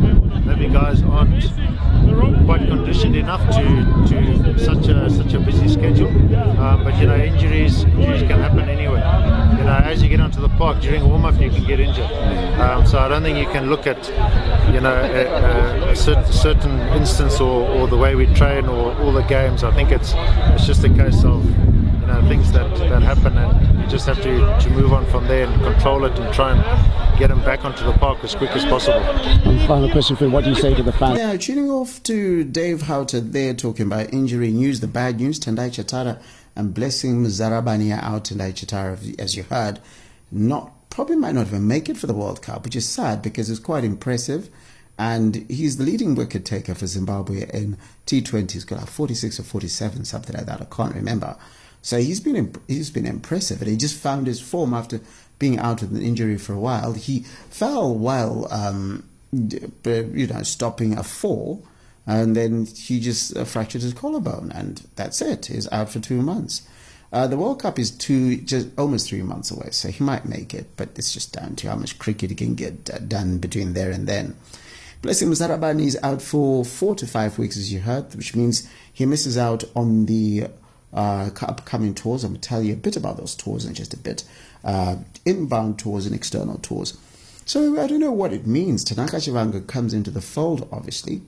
maybe 0.48 0.72
guys 0.72 1.02
aren't 1.02 1.42
quite 2.44 2.66
conditioned 2.68 3.16
enough 3.16 3.40
to, 3.54 3.62
to 4.08 4.58
such 4.58 4.88
a 4.88 5.10
such 5.10 5.32
a 5.34 5.40
busy 5.40 5.68
schedule. 5.68 6.08
Um, 6.58 6.84
but 6.84 6.96
you 6.98 7.06
know, 7.06 7.16
injuries 7.16 7.84
injuries 7.84 8.22
can 8.22 8.40
happen 8.40 8.68
anywhere. 8.68 9.04
You 9.58 9.64
know, 9.64 9.80
as 9.84 10.02
you 10.02 10.08
get 10.08 10.20
onto 10.20 10.40
the 10.40 10.48
park 10.50 10.80
during 10.80 11.08
warm 11.08 11.25
up, 11.25 11.40
you 11.40 11.50
can 11.50 11.64
get 11.64 11.80
injured. 11.80 12.10
Um, 12.60 12.87
so 12.87 12.98
I 12.98 13.08
don't 13.08 13.22
think 13.22 13.38
you 13.38 13.46
can 13.52 13.70
look 13.70 13.87
at 13.87 14.08
you 14.72 14.80
know 14.80 14.94
a, 14.94 15.90
a, 15.90 15.96
certain, 15.96 16.32
certain 16.32 16.80
instance 16.96 17.40
or, 17.40 17.68
or 17.68 17.87
the 17.87 17.96
way 17.96 18.14
we 18.14 18.26
train 18.34 18.66
or 18.66 18.94
all 19.00 19.12
the 19.12 19.22
games. 19.22 19.64
I 19.64 19.72
think 19.72 19.90
it's 19.90 20.12
it's 20.54 20.66
just 20.66 20.84
a 20.84 20.88
case 20.88 21.25
of 21.25 21.44
know, 22.09 22.27
things 22.29 22.50
that, 22.53 22.77
that 22.77 23.03
happen, 23.03 23.37
and 23.38 23.81
you 23.81 23.87
just 23.87 24.07
have 24.07 24.21
to, 24.23 24.59
to 24.61 24.71
move 24.71 24.93
on 24.93 25.07
from 25.07 25.29
there 25.29 25.47
and 25.47 25.62
control 25.62 26.05
it 26.05 26.19
and 26.19 26.35
try 26.35 26.53
and 26.53 27.19
get 27.19 27.29
them 27.29 27.45
back 27.45 27.65
onto 27.65 27.85
the 27.85 27.93
park 27.93 28.23
as 28.25 28.35
quick 28.35 28.50
as 28.50 28.65
possible. 28.65 29.00
One 29.45 29.67
final 29.67 29.91
question 29.91 30.17
for 30.17 30.25
you. 30.25 30.31
What 30.31 30.45
do 30.45 30.50
you 30.50 30.57
say 30.57 30.75
to 30.75 30.83
the 30.83 30.93
fans? 30.93 31.19
Now, 31.19 31.37
tuning 31.37 31.71
off 31.71 32.03
to 32.05 32.45
Dave 32.45 32.83
Houghton 32.83 33.31
there 33.33 33.55
talking 33.55 33.87
about 33.87 34.12
injury 34.12 34.50
news, 34.50 34.81
the 34.81 34.88
bad 34.88 35.21
news, 35.21 35.38
Tendai 35.38 35.71
Chatara 35.71 36.21
and 36.57 36.75
Blessing 36.75 37.23
Muzarabani 37.23 37.97
are 37.97 38.03
out 38.03 38.25
Tendai 38.25 38.53
Chatara, 38.53 39.19
as 39.21 39.37
you 39.37 39.45
heard, 39.45 39.79
not 40.33 40.73
probably 40.91 41.17
might 41.17 41.35
not 41.35 41.47
even 41.47 41.67
make 41.69 41.88
it 41.88 41.97
for 41.97 42.09
the 42.09 42.15
World 42.15 42.43
Cup, 42.43 42.65
which 42.65 42.75
is 42.75 42.88
sad 42.88 43.23
because 43.23 43.49
it's 43.49 43.61
quite 43.61 43.85
impressive. 43.85 44.50
And 44.99 45.47
he's 45.49 45.77
the 45.77 45.85
leading 45.85 46.17
wicket 46.17 46.45
taker 46.45 46.75
for 46.75 46.88
Zimbabwe 46.88 47.49
in 47.55 47.79
T20. 48.07 48.50
He's 48.50 48.65
got 48.65 48.81
like 48.81 48.88
46 48.88 49.38
or 49.38 49.45
47, 49.45 50.05
something 50.05 50.35
like 50.35 50.47
that. 50.47 50.61
I 50.61 50.65
can't 50.65 50.93
remember. 50.97 51.37
So 51.82 51.99
he's 51.99 52.20
been 52.20 52.54
he's 52.66 52.90
been 52.90 53.06
impressive, 53.06 53.61
and 53.62 53.70
he 53.70 53.76
just 53.76 53.97
found 53.97 54.26
his 54.26 54.40
form 54.40 54.75
after 54.75 55.00
being 55.38 55.58
out 55.58 55.80
with 55.80 55.94
an 55.94 56.02
injury 56.02 56.38
for 56.38 56.52
a 56.52 56.58
while. 56.58 56.92
He 56.92 57.20
fell 57.50 57.94
while 57.94 58.49
um, 58.52 59.08
you 59.32 60.26
know 60.26 60.42
stopping 60.42 60.99
a 60.99 61.02
fall, 61.02 61.64
and 62.06 62.37
then 62.37 62.66
he 62.66 63.00
just 63.00 63.37
uh, 63.37 63.44
fractured 63.44 63.82
his 63.82 63.94
collarbone, 63.94 64.50
and 64.52 64.87
that's 64.97 65.23
it. 65.23 65.47
He's 65.47 65.70
out 65.70 65.90
for 65.90 66.00
two 66.00 66.23
months. 66.23 66.66
Uh, 67.11 67.26
the 67.26 67.38
World 67.38 67.62
Cup 67.62 67.78
is 67.78 67.90
two, 67.90 68.37
just 68.37 68.68
almost 68.76 69.08
three 69.08 69.23
months 69.23 69.50
away, 69.50 69.68
so 69.70 69.88
he 69.88 70.04
might 70.04 70.26
make 70.26 70.52
it, 70.52 70.66
but 70.76 70.90
it's 70.97 71.12
just 71.12 71.32
down 71.32 71.56
to 71.56 71.68
how 71.68 71.76
much 71.76 71.99
cricket 71.99 72.28
he 72.28 72.37
can 72.37 72.54
get 72.54 72.90
uh, 72.92 72.99
done 72.99 73.38
between 73.38 73.73
there 73.73 73.90
and 73.90 74.06
then. 74.06 74.37
Blessing 75.00 75.28
Muzarabani 75.28 75.87
is 75.87 75.99
out 76.02 76.20
for 76.20 76.64
four 76.64 76.94
to 76.97 77.06
five 77.06 77.38
weeks, 77.38 77.56
as 77.56 77.73
you 77.73 77.80
heard, 77.80 78.14
which 78.14 78.35
means 78.35 78.68
he 78.92 79.06
misses 79.06 79.38
out 79.38 79.64
on 79.75 80.04
the 80.04 80.49
uh, 80.92 81.30
upcoming 81.42 81.95
tours. 81.95 82.25
I'm 82.25 82.33
going 82.33 82.40
to 82.40 82.49
tell 82.49 82.62
you 82.62 82.75
a 82.75 82.76
bit 82.76 82.97
about 82.97 83.16
those 83.16 83.35
tours 83.35 83.64
in 83.64 83.75
just 83.75 83.95
a 83.95 83.99
bit. 83.99 84.25
Uh, 84.64 84.97
inbound 85.25 85.78
tours 85.78 86.07
and 86.07 86.14
external 86.14 86.59
tours. 86.59 86.97
So 87.45 87.80
I 87.80 87.87
don't 87.87 88.00
know 88.00 88.12
what 88.12 88.33
it 88.33 88.47
means. 88.47 88.85
Tanaka 88.85 89.16
Chivanga 89.16 89.66
comes 89.66 89.95
into 89.95 90.11
the 90.11 90.21
fold, 90.21 90.68
obviously. 90.71 91.23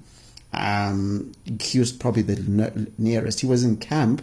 Um, 0.53 1.33
he 1.61 1.79
was 1.79 1.93
probably 1.93 2.23
the 2.23 2.89
nearest. 2.99 3.41
He 3.41 3.47
was 3.47 3.63
in 3.63 3.77
camp 3.77 4.23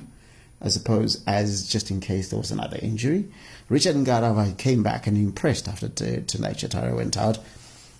I 0.61 0.69
suppose, 0.69 1.23
as 1.27 1.67
just 1.67 1.91
in 1.91 1.99
case 1.99 2.29
there 2.29 2.39
was 2.39 2.51
another 2.51 2.79
injury. 2.81 3.25
Richard 3.69 3.95
Ngarawa 3.95 4.57
came 4.57 4.81
back 4.81 5.05
and 5.05 5.15
impressed 5.15 5.67
after 5.67 5.87
Tendai 5.87 6.53
Chatara 6.55 6.95
went 6.95 7.15
out. 7.15 7.37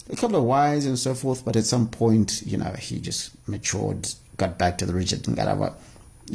A 0.10 0.15
couple 0.15 0.38
of 0.38 0.46
whys 0.46 0.86
and 0.86 0.98
so 0.98 1.13
forth, 1.13 1.46
but 1.46 1.56
at 1.56 1.65
some 1.65 1.88
point, 1.88 2.41
you 2.46 2.58
know, 2.58 2.74
he 2.79 3.00
just 3.00 3.32
matured, 3.48 4.10
got 4.38 4.58
back 4.58 4.77
to 4.79 4.86
the 4.86 4.94
Richard 4.94 5.20
Ngarawa 5.24 5.74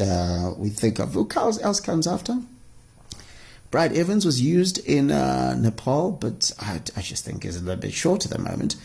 uh, 0.01 0.53
we 0.57 0.69
think 0.69 0.99
of. 0.99 1.15
Who 1.15 1.29
else 1.35 1.81
comes 1.81 2.07
after? 2.07 2.39
Brad 3.71 3.97
Evans 3.97 4.27
was 4.27 4.41
used 4.41 4.79
in 4.87 5.11
uh, 5.11 5.55
Nepal, 5.55 6.13
but 6.13 6.53
I, 6.61 6.81
I, 6.95 7.01
just 7.01 7.25
think 7.25 7.47
is 7.47 7.57
a 7.57 7.65
little 7.65 7.81
bit 7.81 7.95
short 7.95 8.27
at 8.27 8.31
the 8.31 8.39
moment. 8.39 8.77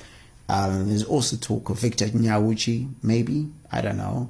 Um, 0.48 0.88
there's 0.88 1.04
also 1.04 1.36
talk 1.36 1.70
of 1.70 1.80
Victor 1.80 2.06
Nyauchi, 2.06 2.90
maybe. 3.04 3.50
I 3.70 3.82
don't 3.82 3.98
know. 3.98 4.30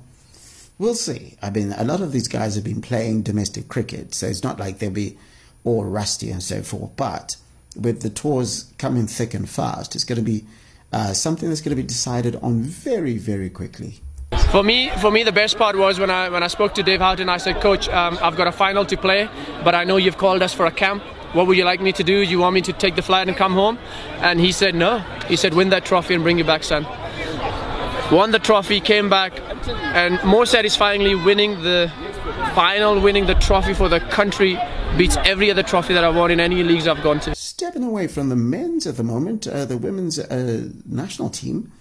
We'll 0.80 0.96
see. 0.96 1.38
I 1.44 1.52
mean, 1.52 1.74
a 1.74 1.84
lot 1.84 2.02
of 2.02 2.12
these 2.12 2.28
guys 2.28 2.56
have 2.56 2.64
been 2.64 2.82
playing 2.82 3.22
domestic 3.22 3.68
cricket, 3.68 4.16
so 4.16 4.26
it's 4.26 4.44
not 4.44 4.60
like 4.60 4.80
they'll 4.80 4.90
be 4.90 5.18
all 5.64 5.86
rusty 5.86 6.32
and 6.32 6.42
so 6.42 6.64
forth. 6.64 6.92
But 6.96 7.36
with 7.76 8.02
the 8.02 8.10
tours 8.10 8.74
coming 8.80 9.06
thick 9.06 9.36
and 9.36 9.48
fast, 9.48 9.94
it's 9.94 10.04
going 10.04 10.18
to 10.18 10.24
be 10.24 10.46
uh, 10.92 11.14
something 11.14 11.50
that's 11.50 11.62
going 11.62 11.76
to 11.76 11.82
be 11.82 11.88
decided 11.88 12.36
on 12.38 12.62
very, 12.62 13.18
very 13.18 13.52
quickly. 13.52 14.00
For 14.52 14.64
me, 14.64 14.90
for 15.02 15.12
me, 15.12 15.24
the 15.24 15.32
best 15.34 15.58
part 15.58 15.78
was 15.78 16.00
when 16.00 16.10
I 16.10 16.30
when 16.30 16.42
I 16.42 16.48
spoke 16.48 16.74
to 16.76 16.84
Dave 16.84 17.02
Houghton. 17.02 17.28
I 17.28 17.38
said, 17.38 17.60
"Coach, 17.60 17.90
um, 17.90 18.18
I've 18.22 18.38
got 18.38 18.48
a 18.48 18.52
final 18.52 18.86
to 18.86 18.98
play, 18.98 19.30
but 19.64 19.76
I 19.76 19.84
know 19.84 19.98
you've 19.98 20.18
called 20.18 20.42
us 20.42 20.54
for 20.54 20.66
a 20.66 20.72
camp. 20.72 21.04
What 21.34 21.48
would 21.48 21.58
you 21.58 21.66
like 21.66 21.82
me 21.82 21.92
to 21.92 22.04
do? 22.04 22.26
Do 22.26 22.32
you 22.32 22.40
want 22.40 22.54
me 22.56 22.62
to 22.62 22.74
take 22.74 22.96
the 22.96 23.02
flight 23.02 23.28
and 23.28 23.36
come 23.36 23.54
home?" 23.54 23.78
And 24.22 24.40
he 24.40 24.54
said, 24.54 24.74
"No." 24.74 25.00
He 25.28 25.36
said, 25.36 25.54
"Win 25.54 25.70
that 25.70 25.84
trophy 25.84 26.14
and 26.14 26.24
bring 26.24 26.38
you 26.38 26.46
back, 26.46 26.64
son." 26.64 26.88
Won 28.10 28.32
the 28.32 28.40
trophy, 28.40 28.80
came 28.80 29.10
back, 29.10 29.34
and 29.94 30.18
more 30.24 30.46
satisfyingly 30.46 31.14
winning 31.14 31.62
the 31.62 31.92
final, 32.56 33.00
winning 33.02 33.26
the 33.26 33.36
trophy 33.36 33.74
for 33.74 33.90
the 33.90 34.00
country 34.00 34.58
beats 34.98 35.18
every 35.26 35.52
other 35.52 35.62
trophy 35.62 35.94
that 35.94 36.06
I've 36.06 36.16
won 36.16 36.32
in 36.32 36.40
any 36.40 36.64
leagues 36.64 36.88
I've 36.88 37.04
gone 37.04 37.20
to. 37.20 37.36
Stepping 37.36 37.84
away 37.84 38.08
from 38.08 38.30
the 38.30 38.38
men's 38.38 38.88
at 38.88 38.96
the 38.96 39.04
moment, 39.04 39.46
uh, 39.46 39.66
the 39.66 39.78
women's 39.78 40.18
uh, 40.18 40.70
national 40.86 41.30
team 41.30 41.72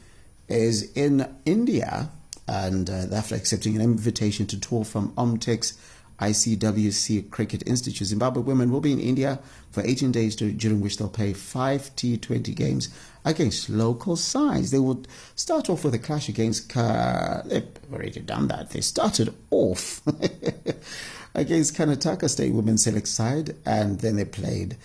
is 0.49 0.93
in 0.93 1.27
India 1.45 2.11
and 2.49 2.89
uh, 2.89 3.07
after 3.13 3.35
accepting 3.35 3.75
an 3.77 3.83
invitation 3.83 4.47
to 4.47 4.61
tour 4.61 4.85
from 4.85 5.13
Omtex 5.13 5.77
ICWC 6.21 7.31
Cricket 7.31 7.63
Institute. 7.67 8.09
Zimbabwe 8.09 8.43
women 8.43 8.71
will 8.71 8.81
be 8.81 8.93
in 8.93 9.01
India 9.01 9.39
for 9.71 9.83
18 9.83 10.13
days 10.13 10.37
during 10.37 10.81
which 10.81 10.97
they'll 10.97 11.09
play 11.09 11.33
five 11.33 11.95
T20 11.97 12.55
games 12.55 12.89
against 13.25 13.69
local 13.69 14.17
sides. 14.17 14.71
They 14.71 14.79
would 14.79 15.09
start 15.35 15.69
off 15.69 15.85
with 15.85 15.95
a 15.95 15.99
clash 15.99 16.29
against. 16.29 16.75
they've 16.75 17.69
already 17.93 18.21
done 18.21 18.49
that. 18.49 18.71
They 18.71 18.81
started 18.81 19.35
off 19.51 20.01
against 21.35 21.77
Karnataka 21.77 22.31
State 22.31 22.55
Women's 22.55 22.85
Select 22.85 23.09
side, 23.09 23.57
and 23.67 24.01
then 24.01 24.17
they 24.17 24.25
played 24.25 24.77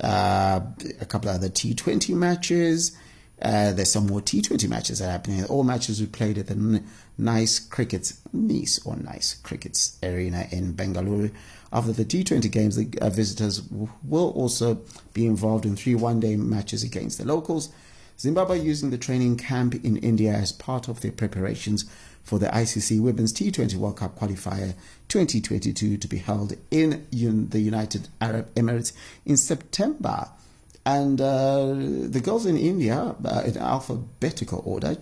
uh, 0.00 0.60
a 1.00 1.04
couple 1.04 1.28
of 1.28 1.36
other 1.36 1.48
T20 1.48 2.14
matches. 2.14 2.96
Uh, 3.40 3.72
there's 3.72 3.92
some 3.92 4.06
more 4.06 4.20
T20 4.20 4.68
matches 4.68 4.98
that 4.98 5.08
are 5.08 5.12
happening. 5.12 5.44
All 5.44 5.62
matches 5.62 6.00
we 6.00 6.06
played 6.06 6.38
at 6.38 6.48
the 6.48 6.82
Nice 7.16 7.58
Crickets, 7.60 8.20
Nice 8.32 8.84
or 8.84 8.96
Nice 8.96 9.34
Crickets 9.34 9.96
Arena 10.02 10.46
in 10.50 10.74
Bengaluru. 10.74 11.32
After 11.72 11.92
the 11.92 12.04
T20 12.04 12.50
games, 12.50 12.76
the 12.76 12.88
uh, 13.00 13.10
visitors 13.10 13.62
will 14.02 14.30
also 14.30 14.80
be 15.12 15.26
involved 15.26 15.66
in 15.66 15.76
three 15.76 15.94
one 15.94 16.18
day 16.18 16.34
matches 16.36 16.82
against 16.82 17.18
the 17.18 17.24
locals. 17.24 17.70
Zimbabwe 18.18 18.58
using 18.58 18.90
the 18.90 18.98
training 18.98 19.36
camp 19.36 19.74
in 19.84 19.96
India 19.98 20.32
as 20.32 20.50
part 20.50 20.88
of 20.88 21.02
their 21.02 21.12
preparations 21.12 21.84
for 22.24 22.40
the 22.40 22.48
ICC 22.48 23.00
Women's 23.00 23.32
T20 23.32 23.76
World 23.76 23.98
Cup 23.98 24.18
qualifier 24.18 24.74
2022 25.06 25.96
to 25.96 26.08
be 26.08 26.18
held 26.18 26.54
in 26.70 27.06
the 27.10 27.60
United 27.60 28.08
Arab 28.20 28.52
Emirates 28.54 28.92
in 29.24 29.36
September. 29.36 30.28
And 30.86 31.20
uh, 31.20 31.74
the 32.08 32.20
girls 32.22 32.46
in 32.46 32.56
India, 32.56 33.14
uh, 33.24 33.42
in 33.44 33.58
alphabetical 33.58 34.62
order, 34.64 34.96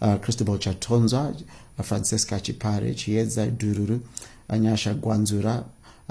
uh, 0.00 0.18
Christabel 0.18 0.58
Chatonza, 0.58 1.42
uh, 1.78 1.82
Francesca 1.82 2.36
Chipare, 2.36 2.94
Chiedza 2.94 3.50
Dhururu, 3.50 4.00
Anyasha 4.48 4.94
Gwanzura, 4.94 5.64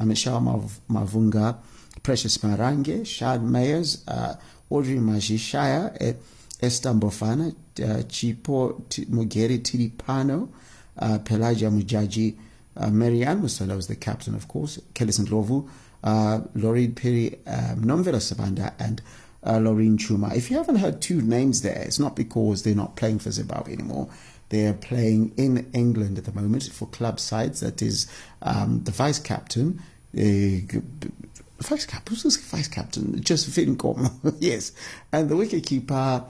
Michelle 0.04 0.42
Mav- 0.42 0.80
Mavunga, 0.90 1.58
Precious 2.04 2.38
Marange, 2.40 3.06
Shad 3.06 3.42
Mayers, 3.42 4.04
uh, 4.08 4.36
Audrey 4.70 4.98
Mazvishaya, 4.98 6.16
Esther 6.62 6.90
Mbofana, 6.94 7.50
uh, 7.50 8.04
Chipo 8.04 8.82
Mugeri 9.10 9.60
Tiripano, 9.60 10.50
uh, 10.98 11.20
Pelagia 11.20 11.70
Mujaji, 11.70 12.36
uh, 12.78 12.90
Marianne 12.90 13.42
Musala 13.42 13.76
was 13.76 13.88
the 13.88 13.96
captain, 13.96 14.36
of 14.36 14.48
course, 14.48 14.80
Kelly. 14.94 15.12
Lovu, 15.12 15.70
uh, 16.04 16.40
Loryn 16.56 16.94
Phiri, 16.94 17.38
um, 17.48 17.84
Nomvela 17.84 18.20
Sabanda, 18.20 18.74
and 18.80 19.02
uh, 19.44 19.60
Chuma. 19.60 20.36
If 20.36 20.52
you 20.52 20.58
haven't 20.58 20.78
heard 20.78 21.02
two 21.02 21.22
names 21.22 21.62
there, 21.62 21.82
it's 21.82 22.00
not 22.00 22.16
because 22.16 22.64
they're 22.64 22.76
not 22.76 22.96
playing 22.96 23.20
for 23.20 23.32
Zimbabwe 23.32 23.74
anymore. 23.74 24.10
They're 24.50 24.74
playing 24.74 25.34
in 25.38 25.70
England 25.74 26.18
at 26.18 26.26
the 26.26 26.34
moment 26.34 26.64
for 26.64 26.88
club 26.88 27.20
sides. 27.20 27.62
That 27.62 27.82
is 27.82 28.12
um, 28.42 28.84
the 28.84 28.92
vice 28.92 29.20
captain, 29.20 29.82
uh, 30.14 30.78
vice 31.60 31.86
captain, 31.86 32.16
who's 32.16 32.38
the 32.38 32.58
vice 32.58 32.68
captain? 32.68 33.22
Just 33.22 33.50
Vincom, 33.50 34.36
yes, 34.40 34.74
and 35.12 35.30
the 35.30 35.36
wicket 35.36 35.66
keeper. 35.66 36.24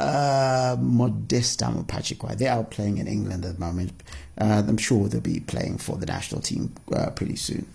Uh, 0.00 0.76
Modesta 0.78 1.64
Mupachikwa. 1.64 2.38
They 2.38 2.46
are 2.46 2.62
playing 2.62 2.98
in 2.98 3.08
England 3.08 3.44
at 3.44 3.54
the 3.54 3.60
moment. 3.60 4.00
Uh, 4.40 4.62
I'm 4.64 4.76
sure 4.76 5.08
they'll 5.08 5.20
be 5.20 5.40
playing 5.40 5.78
for 5.78 5.96
the 5.96 6.06
national 6.06 6.40
team 6.40 6.72
uh, 6.94 7.10
pretty 7.10 7.34
soon. 7.34 7.66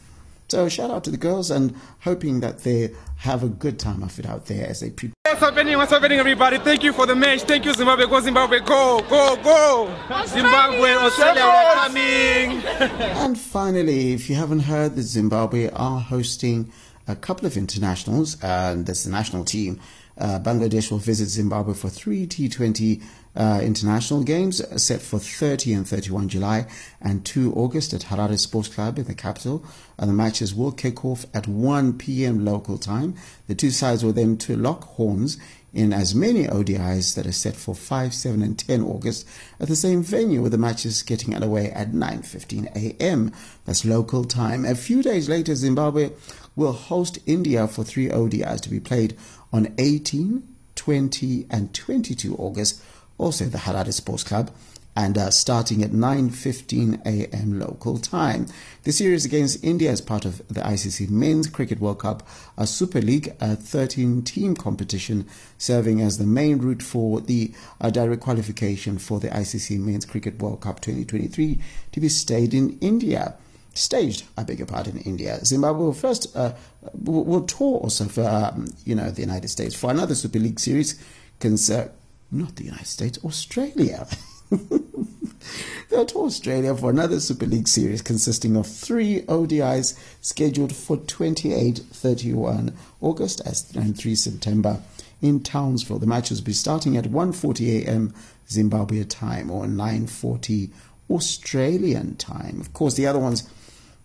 So 0.54 0.70
shout 0.70 0.92
out 0.92 1.04
to 1.06 1.10
the 1.10 1.18
girls 1.18 1.50
and 1.50 1.74
hoping 2.02 2.42
that 2.42 2.60
they 2.60 2.94
have 3.18 3.42
a 3.42 3.50
good 3.50 3.80
time 3.80 4.04
of 4.04 4.20
it 4.20 4.28
out 4.28 4.46
there 4.46 4.68
as 4.68 4.82
they 4.82 4.92
prepare. 4.92 5.16
What's 5.26 5.40
happening? 5.40 5.76
What's 5.78 5.90
happening, 5.92 6.20
everybody? 6.20 6.60
Thank 6.60 6.84
you 6.84 6.94
for 6.94 7.08
the 7.08 7.16
match. 7.16 7.42
Thank 7.42 7.66
you, 7.66 7.74
Zimbabwe. 7.74 8.06
Go, 8.06 8.20
Zimbabwe. 8.20 8.60
Go, 8.60 9.04
go, 9.10 9.36
go. 9.38 9.96
Zimbabwe, 10.28 10.92
Australia, 10.92 11.44
we're 11.44 11.74
coming. 11.74 12.64
and 13.24 13.36
finally, 13.36 14.14
if 14.14 14.30
you 14.30 14.36
haven't 14.36 14.60
heard, 14.60 14.96
the 14.96 15.02
Zimbabwe 15.02 15.72
are 15.72 16.00
hosting 16.00 16.72
a 17.08 17.16
couple 17.16 17.48
of 17.48 17.58
internationals, 17.58 18.38
and 18.44 18.86
this 18.86 19.08
national 19.08 19.46
team 19.46 19.80
Uh, 20.18 20.40
Bangladesh 20.40 20.92
will 20.92 21.00
visit 21.00 21.28
Zimbabwe 21.28 21.74
for 21.74 21.90
three 21.90 22.28
T20 22.28 23.02
uh, 23.36 23.60
international 23.64 24.24
games 24.24 24.62
uh, 24.62 24.78
set 24.78 25.02
for 25.02 25.20
30 25.20 25.74
and 25.74 25.88
31 25.88 26.30
July 26.30 26.68
and 27.02 27.26
2 27.26 27.54
August 27.54 27.94
at 27.94 28.02
Harare 28.02 28.38
Sports 28.38 28.68
Club 28.68 29.00
in 29.00 29.06
the 29.06 29.16
capital. 29.16 29.66
And 29.98 30.10
the 30.10 30.14
matches 30.14 30.54
will 30.54 30.72
kick 30.72 31.04
off 31.04 31.26
at 31.34 31.48
1 31.48 31.98
p.m. 31.98 32.46
local 32.46 32.78
time. 32.78 33.16
The 33.48 33.56
two 33.56 33.72
sides 33.72 34.04
will 34.04 34.14
then 34.14 34.38
to 34.40 34.56
lock 34.56 34.84
horns 34.84 35.38
in 35.74 35.92
as 35.92 36.14
many 36.14 36.46
ODIs 36.46 37.16
that 37.16 37.26
are 37.26 37.32
set 37.32 37.56
for 37.56 37.74
5, 37.74 38.14
7 38.14 38.44
and 38.44 38.58
10 38.58 38.84
August 38.84 39.28
at 39.60 39.68
the 39.68 39.76
same 39.76 40.04
venue 40.04 40.42
with 40.42 40.52
the 40.52 40.58
matches 40.58 41.02
getting 41.02 41.34
underway 41.34 41.72
at 41.72 41.92
9.15 41.92 42.76
a.m. 42.76 43.32
That's 43.66 43.84
local 43.84 44.24
time. 44.24 44.66
A 44.66 44.76
few 44.76 45.02
days 45.02 45.28
later, 45.28 45.56
Zimbabwe 45.56 46.12
will 46.56 46.74
host 46.74 47.18
India 47.26 47.68
for 47.68 47.84
three 47.84 48.10
ODIs 48.10 48.62
to 48.62 48.70
be 48.70 48.80
played 48.80 49.18
on 49.54 49.74
18, 49.78 50.44
20 50.76 51.46
and 51.50 51.74
22 51.74 52.36
August, 52.36 52.84
also 53.18 53.46
the 53.46 53.60
Harare 53.60 53.94
Sports 53.94 54.24
Club 54.24 54.52
and 54.96 55.18
uh, 55.18 55.32
starting 55.32 55.84
at 55.84 55.92
9:15 55.92 57.04
a.m. 57.06 57.60
local 57.60 57.98
time. 57.98 58.48
The 58.84 58.92
series 58.92 59.26
against 59.26 59.64
India 59.64 59.92
is 59.92 60.02
part 60.02 60.26
of 60.26 60.48
the 60.48 60.62
ICC 60.62 61.10
Men's 61.10 61.48
Cricket 61.48 61.80
World 61.80 62.00
Cup, 62.00 62.28
a 62.58 62.68
Super 62.68 63.02
League, 63.02 63.30
a 63.40 63.56
13-team 63.56 64.56
competition, 64.56 65.26
serving 65.58 66.02
as 66.02 66.18
the 66.18 66.26
main 66.26 66.60
route 66.60 66.84
for 66.84 67.22
the 67.22 67.52
uh, 67.82 67.90
direct 67.90 68.22
qualification 68.22 68.98
for 68.98 69.20
the 69.20 69.30
ICC 69.30 69.80
Men's 69.80 70.06
Cricket 70.06 70.40
World 70.40 70.62
Cup 70.62 70.80
2023 70.82 71.60
to 71.92 72.00
be 72.00 72.10
staged 72.10 72.54
in 72.54 72.78
India. 72.80 73.36
Staged, 73.74 74.26
I 74.38 74.44
beg 74.44 74.60
your 74.60 74.68
pardon, 74.68 74.98
in 74.98 75.04
India. 75.04 75.44
Zimbabwe 75.44 75.86
will 75.86 75.94
first 75.94 76.36
uh, 76.36 76.54
will, 76.94 77.42
tour 77.42 77.80
also 77.80 78.06
for 78.06 78.24
um, 78.24 78.68
you 78.86 78.94
know 78.94 79.10
the 79.10 79.22
United 79.22 79.48
States 79.48 79.74
for 79.74 79.90
another 79.90 80.14
Super 80.16 80.40
League 80.40 80.60
series. 80.60 81.04
Concern, 81.40 81.90
not 82.32 82.56
the 82.56 82.66
United 82.66 82.88
States, 82.88 83.18
Australia. 83.26 84.08
They'll 85.90 86.06
tour 86.06 86.26
Australia 86.26 86.76
for 86.76 86.90
another 86.90 87.20
Super 87.20 87.46
League 87.46 87.68
series 87.68 88.02
consisting 88.02 88.56
of 88.56 88.68
three 88.68 89.22
ODIs 89.24 89.98
scheduled 90.22 90.76
for 90.76 90.98
28, 90.98 91.80
31 91.92 92.76
August 93.02 93.42
and 93.76 93.98
3 93.98 94.16
September 94.16 94.82
in 95.22 95.42
Townsville. 95.42 96.00
The 96.00 96.08
matches 96.08 96.42
will 96.42 96.46
be 96.46 96.54
starting 96.54 96.98
at 96.98 97.06
1.40 97.06 97.86
a.m. 97.86 98.14
Zimbabwe 98.50 99.04
time 99.04 99.50
or 99.50 99.66
9.40 99.66 100.70
Australian 101.10 102.16
time. 102.16 102.60
Of 102.60 102.74
course, 102.74 102.96
the 102.96 103.08
other 103.08 103.20
ones, 103.20 103.48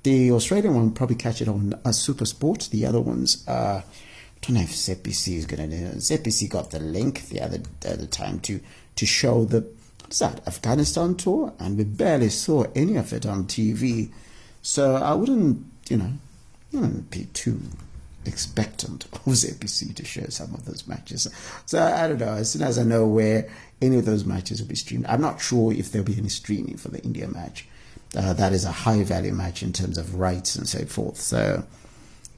the 0.03 0.33
Australian 0.33 0.75
one 0.75 0.85
will 0.85 0.93
probably 0.93 1.17
catch 1.17 1.43
it 1.43 1.49
on 1.49 1.75
a 1.85 1.93
Super 1.93 2.25
Sport. 2.25 2.69
The 2.71 2.87
other 2.87 3.01
ones, 3.01 3.47
I 3.49 3.83
don't 4.43 4.57
know 4.57 4.63
if 4.63 4.71
ZBC 4.71 5.37
is 5.37 5.47
going 5.47 5.69
to 5.69 5.77
do 5.77 5.85
it. 5.87 5.97
ZBC 5.97 6.49
got 6.49 6.71
the 6.71 6.81
link 6.81 7.29
the 7.29 7.41
other, 7.41 7.59
the 7.81 7.93
other 7.93 8.07
time 8.07 8.41
to, 8.41 8.61
to 8.97 9.07
show 9.07 9.45
the 9.45 9.67
what's 10.09 10.21
that 10.21 10.47
Afghanistan 10.49 11.15
tour, 11.17 11.53
and 11.59 11.77
we 11.77 11.85
barely 11.85 12.31
saw 12.31 12.65
any 12.75 12.97
of 12.97 13.13
it 13.13 13.27
on 13.27 13.45
TV. 13.45 14.11
So 14.63 14.95
I 14.95 15.13
wouldn't, 15.13 15.67
you 15.91 15.99
know, 15.99 16.13
wouldn't 16.73 17.11
be 17.11 17.27
too 17.35 17.61
expectant 18.25 19.05
of 19.13 19.21
ZBC 19.25 19.95
to 19.97 20.05
show 20.07 20.25
some 20.29 20.55
of 20.55 20.65
those 20.65 20.87
matches. 20.87 21.29
So 21.67 21.83
I 21.83 22.09
don't 22.09 22.21
know. 22.21 22.33
As 22.33 22.53
soon 22.53 22.63
as 22.63 22.79
I 22.79 22.85
know 22.85 23.07
where 23.07 23.51
any 23.83 23.99
of 23.99 24.07
those 24.07 24.25
matches 24.25 24.63
will 24.63 24.69
be 24.69 24.77
streamed, 24.77 25.05
I'm 25.07 25.21
not 25.21 25.43
sure 25.43 25.75
if 25.75 25.93
there'll 25.93 26.07
be 26.07 26.17
any 26.17 26.31
streaming 26.31 26.79
for 26.79 26.89
the 26.89 27.03
India 27.03 27.29
match. 27.29 27.67
Uh, 28.17 28.33
that 28.33 28.53
is 28.53 28.65
a 28.65 28.73
high 28.73 29.03
value 29.03 29.33
match 29.33 29.63
in 29.63 29.73
terms 29.73 29.99
of 29.99 30.15
rights 30.15 30.57
and 30.57 30.69
so 30.69 30.85
forth. 30.87 31.19
So, 31.19 31.65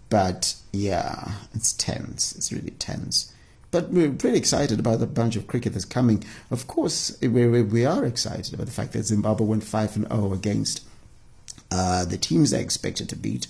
but 0.09 0.55
yeah, 0.73 1.33
it's 1.55 1.73
tense. 1.73 2.35
It's 2.35 2.53
really 2.53 2.73
tense. 2.73 3.33
But 3.71 3.91
we're 3.91 4.11
pretty 4.11 4.39
excited 4.39 4.81
about 4.81 4.99
the 4.99 5.07
bunch 5.07 5.37
of 5.37 5.47
cricket 5.47 5.75
that's 5.75 5.85
coming. 5.85 6.25
Of 6.51 6.67
course, 6.67 7.17
we, 7.21 7.47
we 7.63 7.87
are 7.87 8.05
excited 8.05 8.53
about 8.53 8.67
the 8.67 8.73
fact 8.73 8.93
that 8.93 9.05
Zimbabwe 9.05 9.47
went 9.47 9.63
5 9.63 9.97
and 9.97 10.09
0 10.09 10.33
against 10.33 10.85
uh, 11.71 12.05
the 12.05 12.19
teams 12.19 12.51
they 12.51 12.61
expected 12.61 13.09
to 13.11 13.17
beat. 13.17 13.47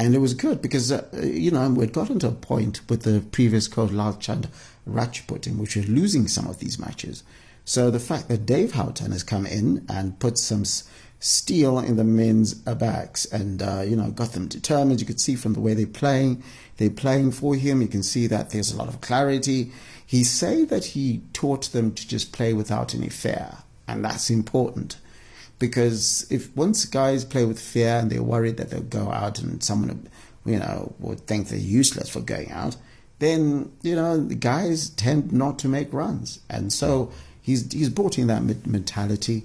And 0.00 0.14
it 0.14 0.18
was 0.18 0.32
good 0.32 0.62
because, 0.62 0.90
uh, 0.90 1.06
you 1.22 1.50
know, 1.50 1.68
we'd 1.68 1.92
gotten 1.92 2.18
to 2.20 2.28
a 2.28 2.32
point 2.32 2.88
with 2.88 3.02
the 3.02 3.20
previous 3.32 3.68
coach, 3.68 3.90
Lalchand 3.90 4.48
Rajput, 4.86 5.46
in 5.46 5.58
which 5.58 5.76
we're 5.76 5.84
losing 5.84 6.28
some 6.28 6.46
of 6.46 6.60
these 6.60 6.78
matches. 6.78 7.22
So 7.64 7.90
the 7.90 8.00
fact 8.00 8.28
that 8.28 8.46
Dave 8.46 8.72
Houghton 8.72 9.12
has 9.12 9.22
come 9.22 9.44
in 9.44 9.84
and 9.88 10.18
put 10.18 10.38
some 10.38 10.64
steel 11.20 11.78
in 11.78 11.96
the 11.96 12.04
men's 12.04 12.54
backs 12.54 13.24
and, 13.26 13.62
uh, 13.62 13.82
you 13.84 13.96
know, 13.96 14.10
got 14.10 14.32
them 14.32 14.46
determined. 14.46 15.00
You 15.00 15.06
could 15.06 15.20
see 15.20 15.34
from 15.34 15.54
the 15.54 15.60
way 15.60 15.74
they're 15.74 15.86
playing, 15.86 16.42
they're 16.76 16.90
playing 16.90 17.32
for 17.32 17.54
him. 17.54 17.82
You 17.82 17.88
can 17.88 18.02
see 18.02 18.26
that 18.28 18.50
there's 18.50 18.72
a 18.72 18.76
lot 18.76 18.88
of 18.88 19.00
clarity. 19.00 19.72
He 20.06 20.24
say 20.24 20.64
that 20.64 20.84
he 20.86 21.22
taught 21.32 21.72
them 21.72 21.92
to 21.92 22.08
just 22.08 22.32
play 22.32 22.52
without 22.52 22.94
any 22.94 23.08
fear, 23.08 23.58
and 23.86 24.04
that's 24.04 24.30
important 24.30 24.96
because 25.58 26.26
if 26.30 26.54
once 26.56 26.84
guys 26.84 27.24
play 27.24 27.44
with 27.44 27.60
fear 27.60 27.98
and 27.98 28.10
they're 28.10 28.22
worried 28.22 28.56
that 28.58 28.70
they'll 28.70 28.80
go 28.82 29.10
out 29.10 29.38
and 29.38 29.62
someone, 29.62 30.08
you 30.46 30.58
know, 30.58 30.94
would 30.98 31.20
think 31.26 31.48
they're 31.48 31.58
useless 31.58 32.08
for 32.08 32.20
going 32.20 32.50
out, 32.52 32.76
then 33.18 33.72
you 33.82 33.96
know 33.96 34.16
the 34.16 34.34
guys 34.34 34.90
tend 34.90 35.32
not 35.32 35.58
to 35.58 35.68
make 35.68 35.92
runs, 35.92 36.40
and 36.48 36.72
so 36.72 37.10
he's 37.42 37.70
he's 37.72 37.88
brought 37.88 38.18
in 38.18 38.28
that 38.28 38.42
mentality. 38.66 39.44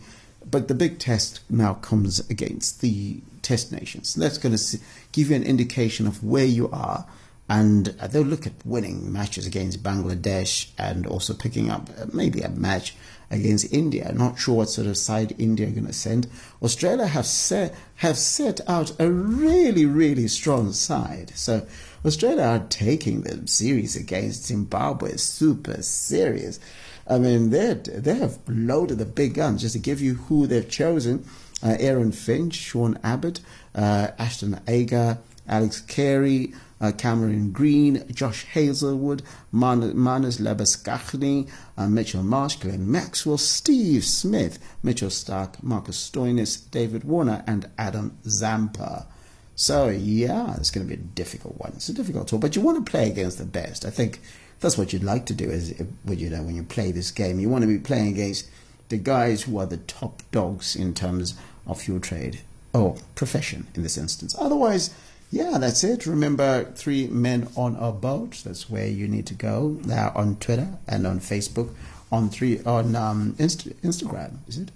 But 0.54 0.68
the 0.68 0.76
big 0.76 1.00
test 1.00 1.42
now 1.50 1.74
comes 1.74 2.20
against 2.30 2.82
the 2.82 3.22
test 3.42 3.72
nations. 3.72 4.14
That's 4.14 4.38
going 4.38 4.56
to 4.56 4.78
give 5.12 5.32
you 5.32 5.36
an 5.36 5.42
indication 5.42 6.06
of 6.06 6.24
where 6.24 6.46
you 6.46 6.70
are. 6.70 7.08
And 7.50 7.88
they'll 7.88 8.22
look 8.22 8.46
at 8.46 8.64
winning 8.64 9.12
matches 9.12 9.48
against 9.48 9.82
Bangladesh 9.82 10.70
and 10.78 11.08
also 11.08 11.34
picking 11.34 11.72
up 11.72 11.90
uh, 11.98 12.06
maybe 12.14 12.42
a 12.42 12.50
match 12.50 12.96
against 13.32 13.74
India. 13.74 14.14
Not 14.14 14.38
sure 14.38 14.58
what 14.58 14.70
sort 14.70 14.86
of 14.86 14.96
side 14.96 15.34
India 15.40 15.70
are 15.70 15.72
going 15.72 15.88
to 15.88 15.92
send. 15.92 16.28
Australia 16.62 17.08
have 17.08 17.26
set 17.26 17.74
have 17.96 18.20
set 18.20 18.62
out 18.70 18.92
a 19.00 19.10
really 19.10 19.88
really 19.88 20.28
strong 20.28 20.72
side. 20.72 21.32
So 21.34 21.66
Australia 22.06 22.44
are 22.44 22.68
taking 22.70 23.22
the 23.22 23.48
series 23.48 23.96
against 23.96 24.46
Zimbabwe 24.46 25.18
super 25.18 25.82
serious. 25.82 26.60
I 27.08 27.18
mean, 27.18 27.50
they 27.50 27.74
they 27.74 28.16
have 28.16 28.40
loaded 28.48 28.98
the 28.98 29.06
big 29.06 29.34
guns 29.36 29.62
just 29.62 29.74
to 29.74 29.80
give 29.80 30.02
you 30.02 30.16
who 30.16 30.48
they've 30.48 30.70
chosen. 30.70 31.26
Uh, 31.62 31.78
Aaron 31.80 32.12
Finch, 32.12 32.56
Sean 32.56 32.98
Abbott, 33.04 33.40
uh, 33.74 34.08
Ashton 34.20 34.60
Agar, 34.68 35.20
Alex 35.48 35.80
Carey, 35.82 36.54
uh, 36.82 36.92
Cameron 36.92 37.52
Green, 37.52 38.04
Josh 38.14 38.44
Hazlewood, 38.46 39.22
Man- 39.52 39.94
Marnus 39.96 40.40
Labuschagne, 40.42 41.50
uh, 41.78 41.88
Mitchell 41.88 42.24
Marsh, 42.24 42.58
Glenn 42.58 42.90
Maxwell, 42.92 43.38
Steve 43.38 44.04
Smith, 44.04 44.60
Mitchell 44.84 45.10
Stark, 45.10 45.64
Marcus 45.64 46.10
Stoinis, 46.10 46.70
David 46.72 47.06
Warner, 47.06 47.44
and 47.48 47.70
Adam 47.78 48.18
Zampa. 48.28 49.08
So, 49.56 49.90
yeah, 49.90 50.56
it's 50.56 50.72
going 50.72 50.88
to 50.88 50.96
be 50.96 51.00
a 51.00 51.06
difficult 51.06 51.60
one. 51.60 51.74
It's 51.76 51.90
a 51.90 51.94
difficult 51.94 52.28
tour, 52.28 52.40
but 52.40 52.56
you 52.56 52.62
want 52.62 52.84
to 52.84 52.92
play 52.92 53.10
against 53.10 53.38
the 53.38 53.46
best. 53.46 53.86
I 53.86 53.92
think 53.92 54.20
that's 54.60 54.78
what 54.78 54.94
you'd 54.94 55.04
like 55.04 55.26
to 55.28 55.34
do 55.34 55.50
is 55.50 55.74
when 56.04 56.18
you 56.18 56.30
know 56.30 56.42
when 56.42 56.56
you 56.56 56.64
play 56.64 56.92
this 56.92 57.12
game. 57.12 57.40
You 57.40 57.50
want 57.50 57.64
to 57.64 57.68
be 57.68 57.78
playing 57.78 58.08
against 58.08 58.50
the 58.90 58.98
guys 58.98 59.44
who 59.44 59.58
are 59.60 59.66
the 59.66 59.78
top 59.78 60.24
dogs 60.32 60.76
in 60.76 60.94
terms 60.94 61.36
of 61.68 61.88
your 61.88 62.00
trade 62.00 62.42
or 62.74 62.98
profession 63.16 63.68
in 63.76 63.84
this 63.84 63.98
instance. 63.98 64.36
Otherwise, 64.40 64.94
yeah, 65.32 65.58
that's 65.58 65.84
it. 65.84 66.06
Remember, 66.06 66.64
three 66.76 67.08
men 67.08 67.48
on 67.56 67.76
a 67.76 67.92
boat. 67.92 68.42
That's 68.46 68.70
where 68.70 68.88
you 68.88 69.08
need 69.08 69.26
to 69.28 69.34
go. 69.34 69.80
Now 69.84 70.12
on 70.16 70.36
Twitter 70.38 70.78
and 70.88 71.08
on 71.08 71.20
Facebook, 71.20 71.74
on 72.12 72.30
three 72.30 72.62
on 72.64 72.96
um, 72.96 73.36
Inst- 73.40 73.82
Instagram. 73.82 74.38
Is 74.48 74.60
it? 74.60 74.72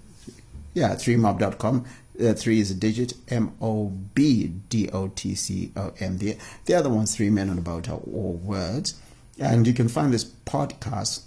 Yeah, 0.74 0.94
threemob.com. 0.94 1.84
Uh, 2.20 2.32
three 2.32 2.60
is 2.60 2.70
a 2.70 2.74
digit, 2.74 3.14
M 3.28 3.52
O 3.60 3.86
B 4.14 4.48
D 4.68 4.88
O 4.90 5.08
T 5.08 5.34
C 5.34 5.70
O 5.76 5.92
M. 6.00 6.18
The 6.18 6.36
the 6.64 6.74
other 6.74 6.88
one's 6.90 7.14
three 7.14 7.30
men 7.30 7.48
on 7.48 7.58
a 7.58 7.62
boat 7.62 7.88
are 7.88 8.00
all 8.12 8.40
words. 8.42 9.00
And 9.38 9.66
you 9.66 9.72
can 9.72 9.88
find 9.88 10.12
this 10.12 10.24
podcast 10.24 11.22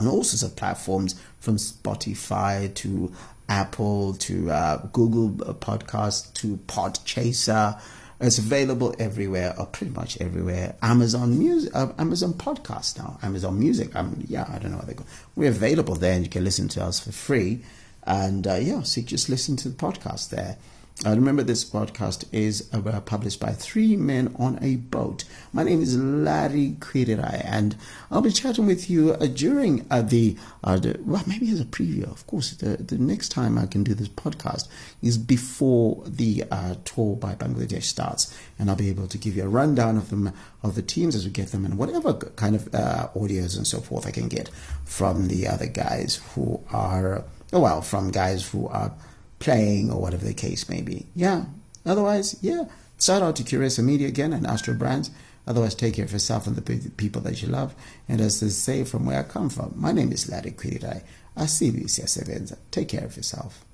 on 0.00 0.08
all 0.08 0.24
sorts 0.24 0.42
of 0.42 0.56
platforms 0.56 1.14
from 1.38 1.56
Spotify 1.56 2.74
to 2.74 3.12
Apple 3.48 4.14
to 4.14 4.50
uh, 4.50 4.78
Google 4.92 5.30
Podcast 5.54 6.34
to 6.34 6.56
Podchaser. 6.66 7.80
It's 8.18 8.38
available 8.38 8.94
everywhere, 8.98 9.54
or 9.58 9.66
pretty 9.66 9.92
much 9.92 10.18
everywhere. 10.20 10.74
Amazon 10.82 11.38
Music, 11.38 11.70
uh, 11.74 11.92
Amazon 11.98 12.32
Podcast 12.32 12.98
now, 12.98 13.18
Amazon 13.22 13.58
Music. 13.60 13.94
Um, 13.94 14.24
yeah, 14.26 14.46
I 14.48 14.58
don't 14.58 14.72
know 14.72 14.78
what 14.78 14.86
they 14.86 14.94
call. 14.94 15.06
We're 15.36 15.50
available 15.50 15.94
there, 15.94 16.14
and 16.14 16.24
you 16.24 16.30
can 16.30 16.42
listen 16.42 16.66
to 16.68 16.82
us 16.82 16.98
for 16.98 17.12
free. 17.12 17.60
And 18.06 18.46
uh, 18.46 18.54
yeah, 18.54 18.82
so 18.82 19.02
just 19.02 19.28
listen 19.28 19.56
to 19.56 19.68
the 19.68 19.76
podcast 19.76 20.30
there. 20.30 20.56
Uh, 21.04 21.10
remember, 21.10 21.42
this 21.42 21.62
podcast 21.62 22.24
is 22.32 22.70
uh, 22.72 23.00
published 23.00 23.38
by 23.38 23.52
three 23.52 23.96
men 23.96 24.34
on 24.38 24.58
a 24.62 24.76
boat. 24.76 25.24
My 25.52 25.62
name 25.62 25.82
is 25.82 25.94
Larry 25.98 26.76
Kwirirayi, 26.78 27.44
and 27.44 27.76
I'll 28.10 28.22
be 28.22 28.32
chatting 28.32 28.64
with 28.64 28.88
you 28.88 29.12
uh, 29.12 29.26
during 29.26 29.84
uh, 29.90 30.00
the, 30.00 30.38
uh, 30.64 30.78
the, 30.78 30.98
well, 31.04 31.22
maybe 31.26 31.50
as 31.50 31.60
a 31.60 31.66
preview. 31.66 32.10
Of 32.10 32.26
course, 32.26 32.52
the, 32.52 32.78
the 32.78 32.96
next 32.96 33.28
time 33.28 33.58
I 33.58 33.66
can 33.66 33.84
do 33.84 33.92
this 33.92 34.08
podcast 34.08 34.68
is 35.02 35.18
before 35.18 36.02
the 36.06 36.44
uh, 36.50 36.76
tour 36.86 37.14
by 37.14 37.34
Bangladesh 37.34 37.82
starts, 37.82 38.34
and 38.58 38.70
I'll 38.70 38.76
be 38.76 38.88
able 38.88 39.06
to 39.08 39.18
give 39.18 39.36
you 39.36 39.44
a 39.44 39.48
rundown 39.48 39.98
of 39.98 40.08
them, 40.08 40.32
of 40.62 40.76
the 40.76 40.82
teams 40.82 41.14
as 41.14 41.26
we 41.26 41.30
get 41.30 41.52
them, 41.52 41.66
and 41.66 41.76
whatever 41.76 42.14
kind 42.14 42.56
of 42.56 42.70
audios 42.70 43.54
and 43.54 43.66
so 43.66 43.80
forth 43.80 44.06
I 44.06 44.12
can 44.12 44.28
get 44.28 44.48
from 44.86 45.28
the 45.28 45.46
other 45.46 45.66
guys 45.66 46.22
who 46.34 46.64
are, 46.72 47.22
Oh, 47.52 47.60
well, 47.60 47.82
from 47.82 48.10
guys 48.10 48.48
who 48.48 48.66
are 48.68 48.92
playing 49.38 49.90
or 49.90 50.00
whatever 50.00 50.24
the 50.24 50.34
case 50.34 50.68
may 50.68 50.82
be. 50.82 51.06
Yeah. 51.14 51.44
Otherwise, 51.84 52.36
yeah. 52.40 52.64
Shout 52.98 53.22
out 53.22 53.36
to 53.36 53.44
Curesa 53.44 53.84
Media 53.84 54.08
again 54.08 54.32
and 54.32 54.46
Astro 54.46 54.74
Brands. 54.74 55.10
Otherwise, 55.46 55.74
take 55.74 55.94
care 55.94 56.04
of 56.04 56.12
yourself 56.12 56.46
and 56.46 56.56
the 56.56 56.90
people 56.96 57.22
that 57.22 57.40
you 57.42 57.48
love. 57.48 57.74
And 58.08 58.20
as 58.20 58.40
they 58.40 58.48
say 58.48 58.82
from 58.84 59.06
where 59.06 59.20
I 59.20 59.22
come 59.22 59.48
from, 59.48 59.74
my 59.76 59.92
name 59.92 60.10
is 60.10 60.28
Larry 60.28 60.50
Kwirirayi. 60.50 61.02
Asibisi 61.36 62.02
Sevenza. 62.04 62.56
Take 62.70 62.88
care 62.88 63.04
of 63.04 63.16
yourself. 63.16 63.64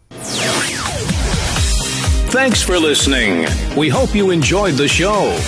Thanks 2.30 2.62
for 2.62 2.78
listening. 2.78 3.46
We 3.76 3.88
hope 3.88 4.14
you 4.14 4.30
enjoyed 4.30 4.74
the 4.74 4.88
show. 4.88 5.38